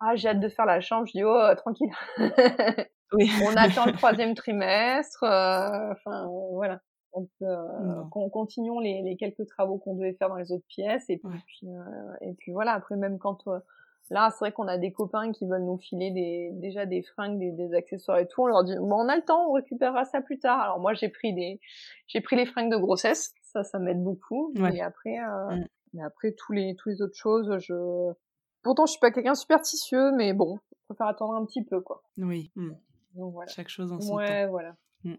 [0.00, 1.06] ah j'ai hâte de faire la chambre.
[1.06, 1.92] Je dis oh tranquille.
[3.12, 3.30] oui.
[3.44, 5.22] On attend le troisième trimestre.
[5.22, 6.80] Enfin voilà.
[7.14, 11.10] On peut euh, continuons les, les, quelques travaux qu'on devait faire dans les autres pièces
[11.10, 12.72] et puis euh, et puis voilà.
[12.72, 13.58] Après même quand euh,
[14.10, 17.38] là c'est vrai qu'on a des copains qui veulent nous filer des déjà des fringues
[17.38, 20.06] des, des accessoires et tout on leur dit bon on a le temps on récupérera
[20.06, 20.58] ça plus tard.
[20.60, 21.60] Alors moi j'ai pris des
[22.06, 23.34] j'ai pris les fringues de grossesse.
[23.42, 24.54] Ça ça m'aide beaucoup.
[24.72, 25.66] Et après euh, mm.
[25.92, 27.74] mais après tous les tous les autres choses je
[28.62, 32.02] pourtant je suis pas quelqu'un superstitieux mais bon faut faire attendre un petit peu quoi.
[32.16, 32.50] Oui.
[32.56, 32.72] Mm.
[33.14, 33.50] Donc, voilà.
[33.50, 35.14] chaque chose en son ouais, voilà mm.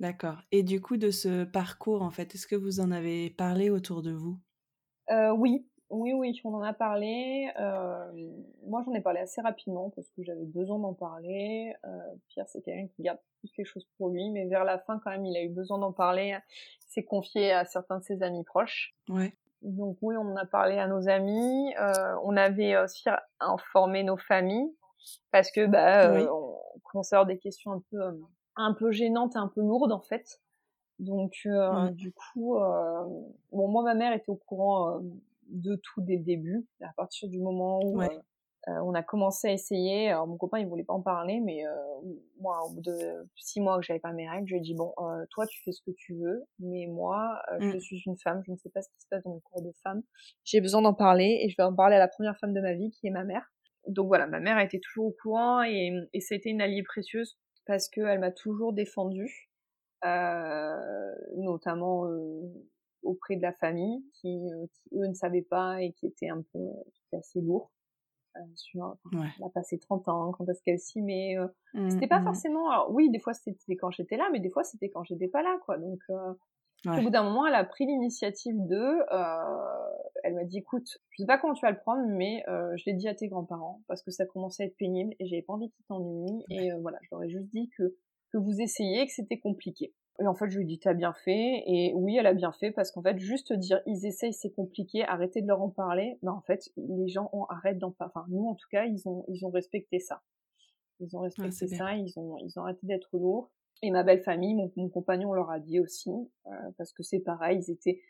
[0.00, 0.38] D'accord.
[0.50, 4.00] Et du coup, de ce parcours, en fait, est-ce que vous en avez parlé autour
[4.00, 4.38] de vous?
[5.10, 7.50] Euh, Oui, oui, oui, on en a parlé.
[7.58, 8.30] Euh,
[8.64, 11.74] moi, j'en ai parlé assez rapidement parce que j'avais besoin d'en parler.
[11.84, 11.98] Euh,
[12.28, 15.10] Pierre, c'est quelqu'un qui garde plus les choses pour lui, mais vers la fin, quand
[15.10, 16.38] même, il a eu besoin d'en parler.
[16.86, 18.94] Il s'est confié à certains de ses amis proches.
[19.08, 19.34] Ouais.
[19.62, 21.74] Donc oui, on en a parlé à nos amis.
[21.78, 23.08] Euh, on avait aussi
[23.40, 24.72] informé nos familles
[25.30, 26.26] parce que bah, oui.
[26.28, 27.98] on à avoir des questions un peu
[28.56, 30.40] un peu gênante et un peu lourde en fait.
[31.00, 33.04] Donc euh, du coup, euh,
[33.52, 35.00] bon moi ma mère était au courant euh,
[35.48, 36.66] de tout dès le début.
[36.82, 38.00] À partir du moment où
[38.66, 41.64] on a commencé à essayer, alors mon copain il voulait pas en parler, mais
[42.38, 44.74] moi au bout de six mois que j'avais pas mes règles, je lui ai dit
[44.74, 44.92] bon,
[45.30, 47.80] toi tu fais ce que tu veux, mais moi je mmh.
[47.80, 49.72] suis une femme, je ne sais pas ce qui se passe dans mon corps de
[49.82, 50.02] femme,
[50.44, 52.74] j'ai besoin d'en parler et je vais en parler à la première femme de ma
[52.74, 53.50] vie qui est ma mère.
[53.86, 56.60] Donc voilà, ma mère a été toujours au courant et, et ça a été une
[56.60, 59.50] alliée précieuse parce qu'elle m'a toujours défendue,
[60.04, 62.40] euh, notamment euh,
[63.02, 66.42] auprès de la famille qui, euh, qui, eux ne savaient pas et qui était un
[66.52, 66.58] peu
[66.94, 67.70] qui assez lourd.
[68.36, 69.26] Euh, sur, ouais.
[69.38, 71.34] Elle a passé 30 ans, quand est-ce qu'elle s'y met
[71.74, 72.24] mmh, C'était pas mmh.
[72.24, 72.70] forcément...
[72.70, 75.42] Alors, oui, des fois c'était quand j'étais là, mais des fois c'était quand j'étais pas
[75.42, 75.78] là, quoi.
[75.78, 76.00] Donc
[76.86, 79.90] au bout d'un moment, elle a pris l'initiative de, euh,
[80.24, 82.84] elle m'a dit, écoute, je sais pas comment tu vas le prendre, mais euh, je
[82.86, 85.54] l'ai dit à tes grands-parents parce que ça commençait à être pénible et j'avais pas
[85.54, 87.96] envie qu'ils t'ennuient et euh, voilà, je leur ai juste dit que
[88.32, 89.92] que vous essayez, que c'était compliqué.
[90.20, 91.62] Et en fait, je lui ai dit, t'as bien fait.
[91.66, 95.02] Et oui, elle a bien fait parce qu'en fait, juste dire, ils essayent, c'est compliqué,
[95.04, 96.18] arrêtez de leur en parler.
[96.22, 98.12] Ben, en fait, les gens ont arrêté d'en parler.
[98.14, 100.22] Enfin, nous, en tout cas, ils ont, ils ont respecté ça.
[101.00, 103.50] Ils ont respecté ça, ils ont, ils ont arrêté d'être lourds.
[103.82, 106.10] Et ma belle famille, mon, mon compagnon leur a dit aussi,
[106.46, 108.02] euh, parce que c'est pareil, ils étaient...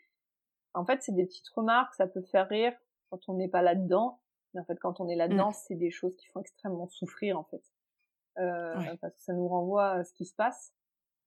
[0.73, 2.73] En fait, c'est des petites remarques, ça peut faire rire
[3.09, 4.21] quand on n'est pas là-dedans,
[4.53, 5.55] mais en fait, quand on est là-dedans, mmh.
[5.67, 7.63] c'est des choses qui font extrêmement souffrir, en fait.
[8.37, 10.73] Euh, Parce que ça nous renvoie à ce qui se passe.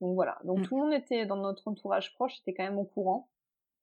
[0.00, 0.38] Donc voilà.
[0.44, 0.62] Donc mmh.
[0.62, 3.28] tout le monde était, dans notre entourage proche, était quand même au courant.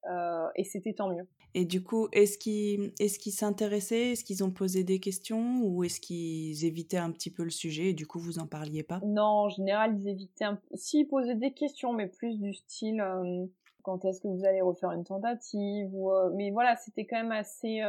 [0.10, 1.28] Euh, et c'était tant mieux.
[1.54, 4.12] Et du coup, est-ce qu'ils est s'intéressaient?
[4.12, 5.62] Est-ce qu'ils ont posé des questions?
[5.64, 8.84] Ou est-ce qu'ils évitaient un petit peu le sujet et du coup vous en parliez
[8.84, 9.02] pas?
[9.06, 13.46] Non, en général, ils évitaient un S'ils posaient des questions, mais plus du style euh,
[13.84, 17.32] quand est-ce que vous allez refaire une tentative ou, euh, Mais voilà, c'était quand même
[17.32, 17.82] assez...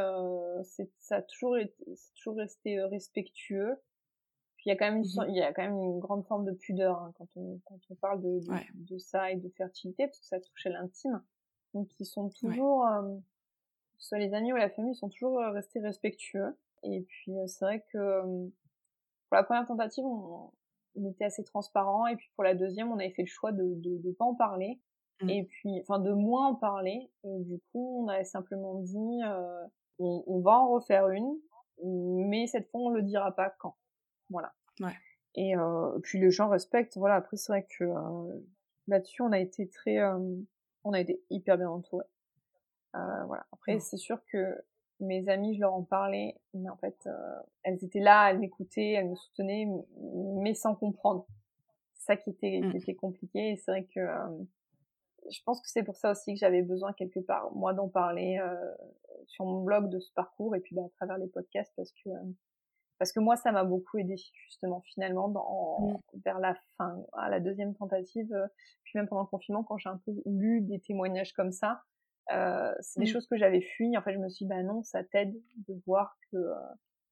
[0.98, 1.74] ça a toujours, été...
[2.16, 3.76] toujours resté respectueux.
[4.56, 6.24] Puis il y a quand même une, mmh il y a quand même une grande
[6.26, 8.54] forme de pudeur hein, quand, on, quand on parle de, de,
[8.94, 11.20] de, ça et de fertilité, parce que ça touche à l'intime.
[11.74, 13.16] Donc ils sont toujours, euh,
[13.98, 16.56] soit les amis ou la famille, ils sont toujours euh, restés respectueux.
[16.82, 20.50] Et puis euh, c'est vrai que pour la première tentative, on,
[21.10, 22.06] était assez transparent.
[22.06, 24.80] Et puis pour la deuxième, on avait fait le choix de de, pas en parler.
[25.22, 25.30] Mmh.
[25.30, 27.10] Et puis, enfin, de moins en parler.
[27.24, 29.20] Et du coup, on avait simplement dit,
[29.98, 31.38] on, on, va en refaire une,
[31.82, 33.76] mais cette fois, on le dira pas quand.
[34.28, 34.52] Voilà.
[34.80, 34.96] Ouais.
[35.34, 36.96] Et euh, puis les gens respectent.
[36.96, 37.16] Voilà.
[37.16, 37.84] Après, c'est vrai que
[38.88, 39.98] là-dessus, on a été très
[40.84, 42.06] on a été hyper bien entourés.
[42.94, 43.46] Euh, voilà.
[43.52, 43.80] Après, mmh.
[43.80, 44.62] c'est sûr que
[45.00, 48.92] mes amis, je leur en parlais, mais en fait, euh, elles étaient là, elles m'écoutaient,
[48.92, 49.66] elles me soutenaient,
[50.40, 51.26] mais sans comprendre.
[51.94, 52.76] C'est ça qui était, qui mmh.
[52.76, 53.50] était compliqué.
[53.50, 54.44] Et c'est vrai que euh,
[55.30, 58.38] je pense que c'est pour ça aussi que j'avais besoin quelque part, moi, d'en parler
[58.40, 58.74] euh,
[59.26, 62.10] sur mon blog de ce parcours et puis bah, à travers les podcasts, parce que
[63.02, 64.14] parce que moi, ça m'a beaucoup aidé
[64.46, 66.20] justement finalement dans, mmh.
[66.24, 68.46] vers la fin, à la deuxième tentative, euh,
[68.84, 71.82] puis même pendant le confinement, quand j'ai un peu lu des témoignages comme ça,
[72.30, 73.12] euh, c'est des mmh.
[73.12, 73.96] choses que j'avais fui.
[73.98, 75.34] En fait, je me suis dit, bah non, ça t'aide
[75.66, 76.54] de voir que, euh,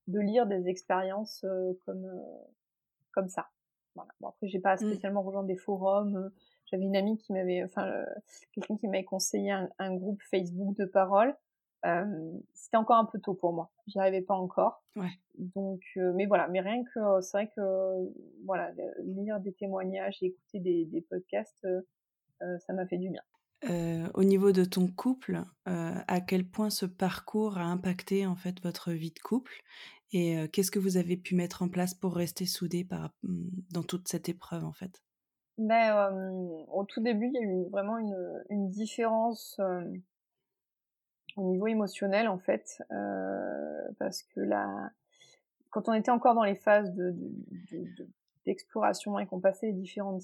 [0.07, 2.07] de lire des expériences euh, comme
[3.11, 3.49] comme ça.
[3.97, 4.13] Voilà.
[4.21, 4.93] Bon après, j'ai pas mmh.
[4.93, 6.31] spécialement rejoint des forums.
[6.67, 8.05] J'avais une amie qui m'avait, enfin,
[8.53, 11.35] quelqu'un qui m'avait conseillé un, un, groupe Facebook de parole.
[11.87, 13.71] Euh, c'était encore un peu tôt pour moi.
[13.87, 14.83] J'y arrivais pas encore.
[14.97, 15.11] Ouais.
[15.39, 17.61] Donc, euh, mais voilà, mais rien que c'est vrai que
[18.45, 18.73] voilà,
[19.05, 23.23] lire des témoignages et écouter des, des podcasts, euh, ça m'a fait du bien.
[23.69, 28.61] Euh, au niveau de ton couple, à quel point ce parcours a impacté en fait
[28.63, 29.61] votre vie de couple
[30.13, 33.83] et qu'est-ce que vous avez pu mettre en place pour rester soudés par, mmh, dans
[33.83, 35.03] toute cette épreuve en fait?
[35.59, 36.11] Ben,
[36.73, 39.61] au tout début, il y a eu vraiment une, une différence
[41.41, 44.91] au niveau émotionnel en fait, euh, parce que là,
[45.71, 47.15] quand on était encore dans les phases de,
[48.47, 50.23] d'exploration et qu'on passait les différentes,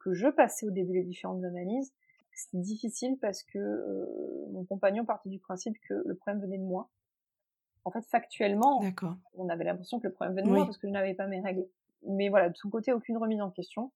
[0.00, 1.92] que je passais au début les différentes analyses,
[2.32, 6.64] c'était difficile parce que euh, mon compagnon partait du principe que le problème venait de
[6.64, 6.90] moi.
[7.84, 8.82] En fait, factuellement,
[9.34, 11.40] on avait l'impression que le problème venait de moi parce que je n'avais pas mes
[11.40, 11.66] règles.
[12.06, 13.92] Mais voilà, de son côté, aucune remise en question.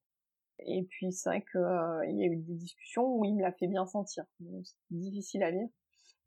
[0.66, 3.53] Et puis c'est vrai qu'il euh, y a eu des discussions où il me l'a
[3.53, 4.25] fait bien sentir.
[4.39, 5.68] C'est difficile à lire.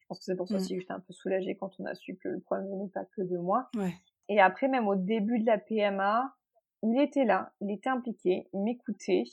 [0.06, 0.58] Je pense que c'est pour ça mmh.
[0.58, 3.06] aussi que j'étais un peu soulagée quand on a su que le problème venait pas
[3.06, 3.72] que de moi.
[4.30, 6.32] Et après, même au début de la PMA,
[6.84, 9.24] il était là, il était impliqué, il m'écoutait,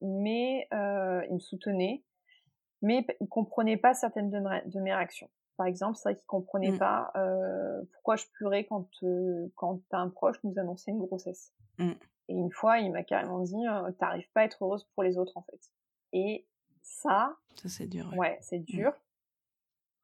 [0.00, 2.04] mais euh, il me soutenait,
[2.80, 5.28] mais il comprenait pas certaines de, mes réactions.
[5.56, 6.78] Par exemple, c'est vrai qu'il comprenait mmh.
[6.78, 11.52] pas euh, pourquoi je pleurais quand euh, quand un proche nous annonçait une grossesse.
[11.78, 11.90] Mmh.
[12.28, 15.18] Et une fois, il m'a carrément dit euh, "T'arrives pas à être heureuse pour les
[15.18, 15.60] autres en fait."
[16.12, 16.46] Et
[16.82, 18.12] ça, ça c'est dur.
[18.16, 18.92] Ouais, c'est dur.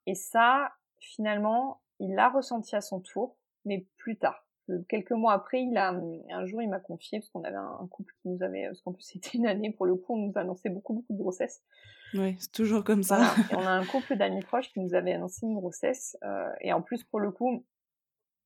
[0.07, 4.47] Et ça, finalement, il l'a ressenti à son tour, mais plus tard,
[4.89, 8.15] quelques mois après, il a un jour, il m'a confié parce qu'on avait un, couple
[8.21, 10.71] qui nous avait, parce qu'en plus c'était une année pour le coup, on nous annonçait
[10.71, 11.63] beaucoup beaucoup de grossesses.
[12.15, 13.35] Oui, c'est toujours comme ça.
[13.53, 16.83] on a un couple d'amis proches qui nous avait annoncé une grossesse, euh, et en
[16.83, 17.65] plus pour le coup,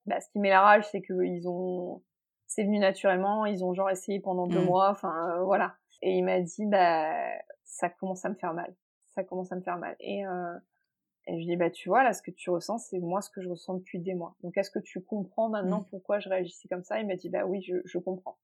[0.07, 2.03] bah, ce qui met la rage, c'est qu'ils ont,
[2.47, 4.67] c'est venu naturellement, ils ont genre essayé pendant deux mmh.
[4.67, 5.77] mois, enfin euh, voilà.
[6.03, 7.11] Et il m'a dit, bah
[7.65, 8.75] ça commence à me faire mal,
[9.15, 9.97] ça commence à me faire mal.
[10.01, 10.55] Et euh,
[11.27, 13.41] et je dis, bah, tu vois, là, ce que tu ressens, c'est moi ce que
[13.41, 14.37] je ressens depuis des mois.
[14.43, 15.87] Donc, est-ce que tu comprends maintenant mmh.
[15.91, 17.01] pourquoi je réagissais comme ça?
[17.01, 18.37] Il m'a dit, bah oui, je, je comprends.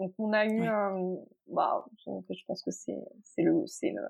[0.00, 4.02] Donc, on a eu, euh, bah, je pense que c'est, c'est le, c'est le,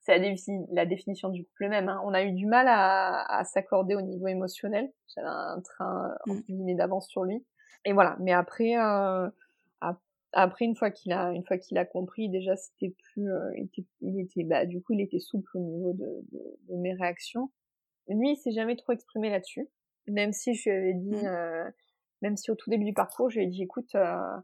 [0.00, 0.34] c'est la,
[0.72, 1.88] la, définition du couple même.
[1.88, 2.00] Hein.
[2.04, 4.90] On a eu du mal à, à s'accorder au niveau émotionnel.
[5.14, 6.42] J'avais un train, entre mmh.
[6.48, 7.46] guillemets, d'avance sur lui.
[7.84, 8.16] Et voilà.
[8.18, 9.28] Mais après, euh,
[10.34, 13.64] après une fois qu'il a une fois qu'il a compris déjà c'était plus euh, il
[13.64, 16.92] était, il était bah du coup il était souple au niveau de, de, de mes
[16.92, 17.50] réactions.
[18.08, 19.68] Lui il s'est jamais trop exprimé là-dessus
[20.06, 21.26] même si je lui avais dit mmh.
[21.26, 21.70] euh,
[22.22, 24.36] même si au tout début du parcours je lui ai dit écoute euh,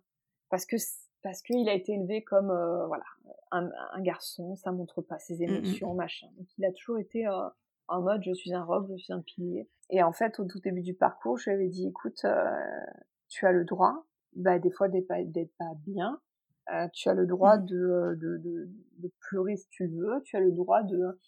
[0.48, 0.76] parce que
[1.22, 3.04] parce qu'il a été élevé comme euh, voilà
[3.50, 6.28] un, un, garçon ça montre pas ses mmh, mmh, émotions machin.
[6.38, 9.68] Donc il a toujours été en mode je suis un roc je suis un pilier.
[9.90, 12.24] Et en fait au tout début du parcours je lui avais dit écoute
[13.28, 16.20] tu as le droit bah, des fois d'être pas, d'être pas bien.
[16.72, 17.66] Euh, tu as le droit mmh.
[17.66, 18.68] de, de, de,
[18.98, 20.22] de, pleurer si tu veux.
[20.24, 21.18] Tu as le droit de...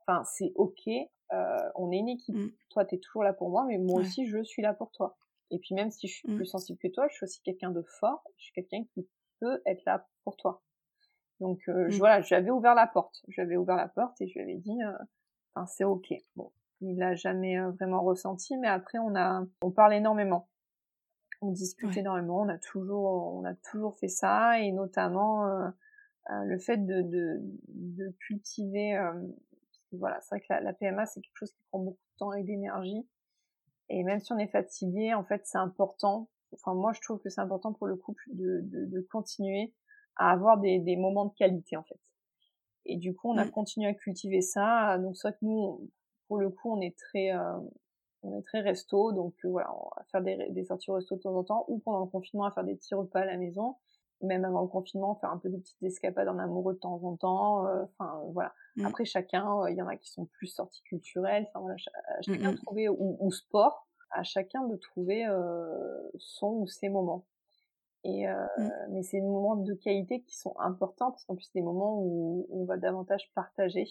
[0.00, 0.88] Enfin, c'est ok.
[1.32, 2.36] Euh, on est une équipe.
[2.36, 2.52] Mmh.
[2.70, 5.16] Toi, tu es toujours là pour moi, mais moi aussi, je suis là pour toi.
[5.50, 6.36] Et puis même si je suis mmh.
[6.36, 8.24] plus sensible que toi, je suis aussi quelqu'un de fort.
[8.36, 9.06] Je suis quelqu'un qui
[9.40, 10.62] peut être là pour toi.
[11.40, 13.22] Donc euh, je, voilà, j'avais ouvert la porte.
[13.28, 14.92] J'avais ouvert la porte et je lui avais dit, euh,
[15.54, 16.14] enfin c'est ok.
[16.34, 16.50] Bon,
[16.80, 20.48] il l'a jamais vraiment ressenti, mais après on a, on parle énormément
[21.40, 25.68] on discute énormément, on a toujours, on a toujours fait ça, et notamment euh,
[26.30, 30.60] euh, le fait de, de, de cultiver, euh, parce que voilà, c'est vrai que la,
[30.60, 33.06] la PMA c'est quelque chose qui prend beaucoup de temps et d'énergie,
[33.88, 36.28] et même si on est fatigué, en fait c'est important.
[36.52, 39.74] Enfin moi je trouve que c'est important pour le couple de, de, de continuer
[40.16, 42.00] à avoir des, des moments de qualité en fait.
[42.84, 44.96] Et du coup on a continué à cultiver ça.
[44.98, 45.90] Donc soit que nous,
[46.28, 47.30] pour le coup, on est très
[48.22, 51.16] on est très resto, donc euh, voilà, on va faire des, des sorties au resto
[51.16, 53.36] de temps en temps, ou pendant le confinement à faire des petits repas à la
[53.36, 53.76] maison,
[54.22, 57.16] même avant le confinement, faire un peu de petites escapades en amoureux de temps en
[57.16, 58.52] temps, euh, enfin voilà.
[58.76, 58.86] Mmh.
[58.86, 61.76] Après chacun, euh, il y en a qui sont plus sorties culturelles, enfin voilà,
[62.22, 65.26] chacun mmh, trouver ou, ou, sport, à chacun de trouver
[66.18, 67.26] son ou ses moments.
[68.04, 68.70] Et mmh.
[68.90, 71.98] mais c'est des moments de qualité qui sont importants parce qu'en plus c'est des moments
[71.98, 73.88] où on va davantage partager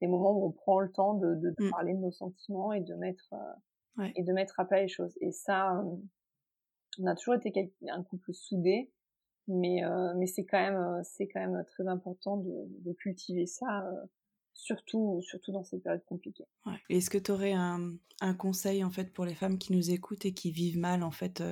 [0.00, 1.70] des moments où on prend le temps de, de, mmh.
[1.70, 5.16] parler de nos sentiments et de mettre euh, et de mettre à plat les choses.
[5.20, 5.96] Et ça, euh,
[6.98, 8.90] on a toujours été un couple soudé,
[9.46, 12.52] mais euh, mais c'est quand même c'est quand même très important de,
[12.84, 13.88] de cultiver ça.
[14.56, 16.46] Surtout, surtout dans ces périodes compliquées.
[16.64, 16.78] Ouais.
[16.88, 20.26] Est-ce que tu aurais un, un, conseil en fait pour les femmes qui nous écoutent
[20.26, 21.42] et qui vivent mal en fait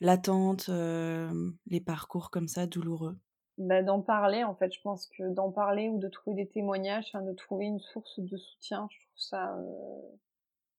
[0.00, 3.18] l'attente, les parcours comme ça douloureux?
[3.58, 7.10] Bah, d'en parler en fait je pense que d'en parler ou de trouver des témoignages
[7.12, 10.16] enfin, de trouver une source de soutien je trouve ça euh,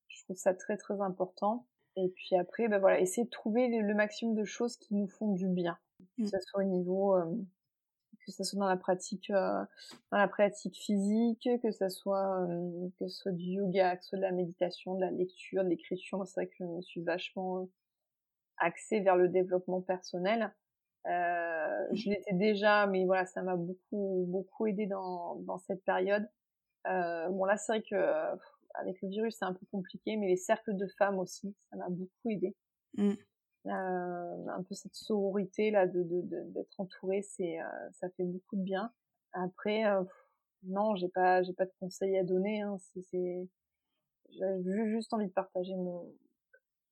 [0.08, 1.66] je trouve ça très très important.
[1.96, 5.34] Et puis après bah voilà essayer de trouver le, maximum de choses qui nous font
[5.34, 5.78] du bien.
[6.18, 6.28] Que mmh.
[6.28, 7.26] ce soit au niveau euh,
[8.26, 9.64] que ce soit dans la pratique euh,
[10.12, 12.48] dans la pratique physique que ce soit
[13.00, 15.70] que ce soit du yoga que ce soit de la méditation de la lecture de
[15.70, 16.26] l'écriture.
[16.26, 17.68] C'est vrai que je me suis vachement
[18.58, 20.54] axée vers le développement personnel
[21.08, 26.28] euh, je l'étais déjà, mais voilà, ça m'a beaucoup beaucoup aidé dans dans cette période.
[26.88, 27.96] Euh, bon là, c'est vrai que
[28.76, 31.90] avec le virus, c'est un peu compliqué, mais les cercles de femmes aussi, ça m'a
[31.90, 32.56] beaucoup aidé.
[32.98, 33.14] Mmh.
[33.66, 36.04] Euh, un peu cette sororité là, de
[36.52, 38.92] d'être entourée, c'est euh, ça fait beaucoup de bien.
[39.32, 40.04] Après, euh,
[40.64, 42.62] non, j'ai pas j'ai pas de conseils à donner.
[42.62, 43.48] Hein, c'est
[44.30, 46.14] j'ai juste envie de partager mon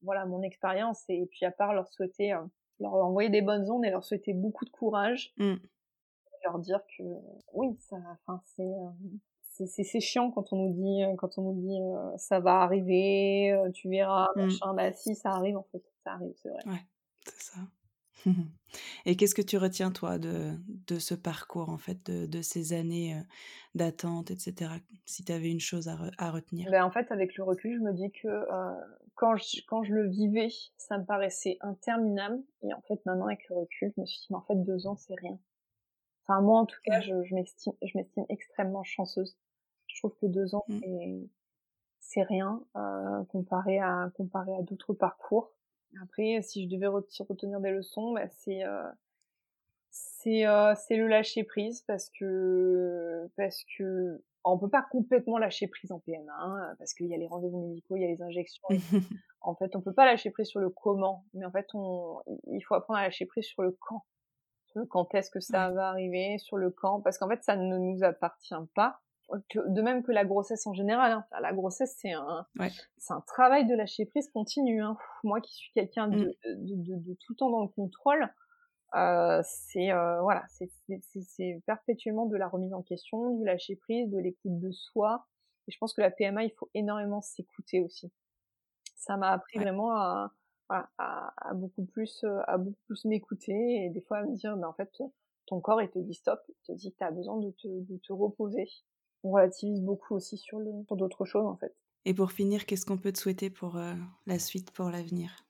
[0.01, 2.33] voilà mon expérience et puis à part leur souhaiter
[2.81, 5.33] leur envoyer des bonnes ondes et leur souhaiter beaucoup de courage.
[5.37, 5.55] Mm.
[6.43, 7.03] Leur dire que
[7.53, 11.43] oui, ça, enfin, c'est, euh, c'est, c'est, chiant quand on nous dit, euh, quand on
[11.43, 14.41] nous dit, euh, ça va arriver, tu verras, mm.
[14.41, 14.73] machin.
[14.73, 16.63] Bah si, ça arrive en fait, ça arrive, c'est vrai.
[16.65, 16.81] Ouais,
[17.25, 17.59] c'est ça.
[19.05, 20.53] Et qu'est-ce que tu retiens, toi, de,
[20.87, 23.15] de ce parcours, en fait, de, de ces années
[23.75, 24.71] d'attente, etc.
[25.05, 27.83] Si tu avais une chose à, à retenir ben, En fait, avec le recul, je
[27.83, 28.27] me dis que
[29.15, 32.41] quand je, quand je le vivais, ça me paraissait interminable.
[32.63, 34.87] Et en fait, maintenant, avec le recul, je me suis dit, mais en fait, deux
[34.87, 35.39] ans, c'est rien.
[36.25, 39.37] Enfin, moi, en tout cas, je, je m'estime, je m'estime extrêmement chanceuse.
[39.87, 41.25] Je trouve que deux ans, mmh.
[41.99, 45.51] c'est, rien, euh, comparé à, comparé à d'autres parcours.
[46.01, 48.89] Après, si je devais retenir des leçons, bah, c'est, euh,
[49.89, 55.67] c'est euh, c'est le lâcher prise parce que parce que on peut pas complètement lâcher
[55.67, 58.21] prise en PMA hein, parce qu'il y a les rendez-vous médicaux, il y a les
[58.21, 58.67] injections.
[59.41, 62.61] en fait, on peut pas lâcher prise sur le comment, mais en fait, on il
[62.61, 64.05] faut apprendre à lâcher prise sur le quand.
[64.65, 67.55] Sur le quand est-ce que ça va arriver, sur le quand, parce qu'en fait, ça
[67.55, 68.99] ne nous appartient pas.
[69.53, 71.13] De même que la grossesse en général.
[71.13, 71.25] Hein.
[71.39, 72.45] La grossesse, c'est un,
[72.97, 74.81] c'est un travail de lâcher prise continu.
[74.81, 74.97] Hein.
[75.23, 78.27] Moi qui suis quelqu'un de, de, de, de, tout le temps dans le contrôle,
[78.95, 84.19] euh, c'est euh, voilà, c'est perpétuellement de la remise en question, du lâcher prise, de
[84.19, 85.25] l'écoute de soi.
[85.67, 88.11] Et je pense que la PMA, il faut énormément s'écouter aussi.
[88.95, 90.33] Ça m'a appris vraiment à,
[90.69, 94.55] à, à, beaucoup plus euh, à beaucoup plus m'écouter et des fois à me dire,
[94.57, 94.91] ben en fait,
[95.45, 97.67] ton corps il te dit stop, il te dit que tu as besoin de te,
[97.67, 98.67] de te reposer.
[99.23, 101.75] On relativise beaucoup aussi sur, sur d'autres choses en fait.
[102.05, 103.93] Et pour finir, qu'est-ce qu'on peut te souhaiter pour euh,
[104.25, 105.45] la suite, pour l'avenir?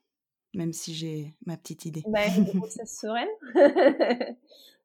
[0.54, 2.04] Même si j'ai ma petite idée.
[2.08, 3.28] Bah, une grossesse sereine.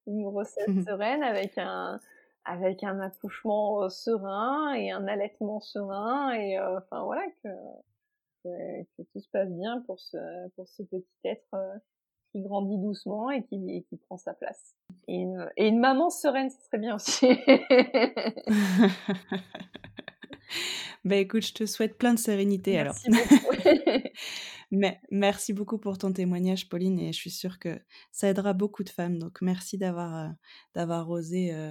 [0.07, 2.01] une grossesse mmh sereine avec un,
[2.45, 7.49] avec un accouchement euh, serein et un allaitement serein et euh, enfin voilà que,
[8.45, 11.75] que, tout se passe bien pour ce pour ce petit être euh,
[12.31, 14.77] qui grandit doucement et qui et qui prend sa place
[15.09, 17.27] et une, et une maman sereine ce serait bien aussi
[21.07, 23.57] bah écoute je te souhaite plein de sérénité Merci alors beaucoup.
[24.71, 27.81] Mais merci beaucoup pour ton témoignage, Pauline, et je suis sûre que
[28.11, 29.19] ça aidera beaucoup de femmes.
[29.19, 30.29] Donc, merci d'avoir euh,
[30.75, 31.71] d'avoir osé euh,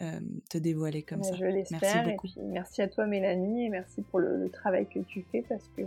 [0.00, 0.20] euh,
[0.50, 1.36] te dévoiler comme ça.
[1.36, 2.08] Je l'espère.
[2.08, 5.68] Et puis, merci à toi, Mélanie, et merci pour le, travail que tu fais parce
[5.76, 5.82] que,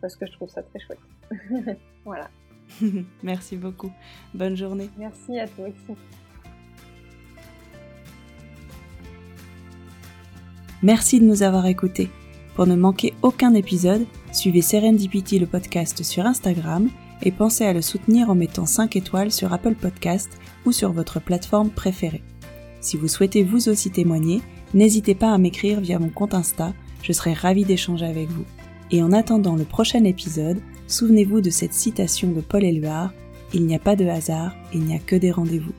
[0.00, 0.98] parce que je trouve ça très chouette.
[2.04, 2.30] voilà.
[3.22, 3.92] merci beaucoup.
[4.32, 4.88] Bonne journée.
[4.96, 5.98] Merci à toi aussi.
[10.82, 12.08] Merci de nous avoir écoutés.
[12.54, 16.88] Pour ne manquer aucun épisode, suivez Serendipity le podcast sur Instagram
[17.22, 20.30] et pensez à le soutenir en mettant 5 étoiles sur Apple Podcast
[20.64, 22.22] ou sur votre plateforme préférée.
[22.80, 24.40] Si vous souhaitez vous aussi témoigner,
[24.72, 26.72] n'hésitez pas à m'écrire via mon compte Insta,
[27.02, 28.44] je serai ravie d'échanger avec vous.
[28.90, 33.12] Et en attendant le prochain épisode, souvenez-vous de cette citation de Paul Éluard,
[33.52, 35.74] Il n'y a pas de hasard, il n'y a que des rendez-vous.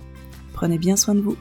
[0.54, 1.38] Prenez bien soin de vous.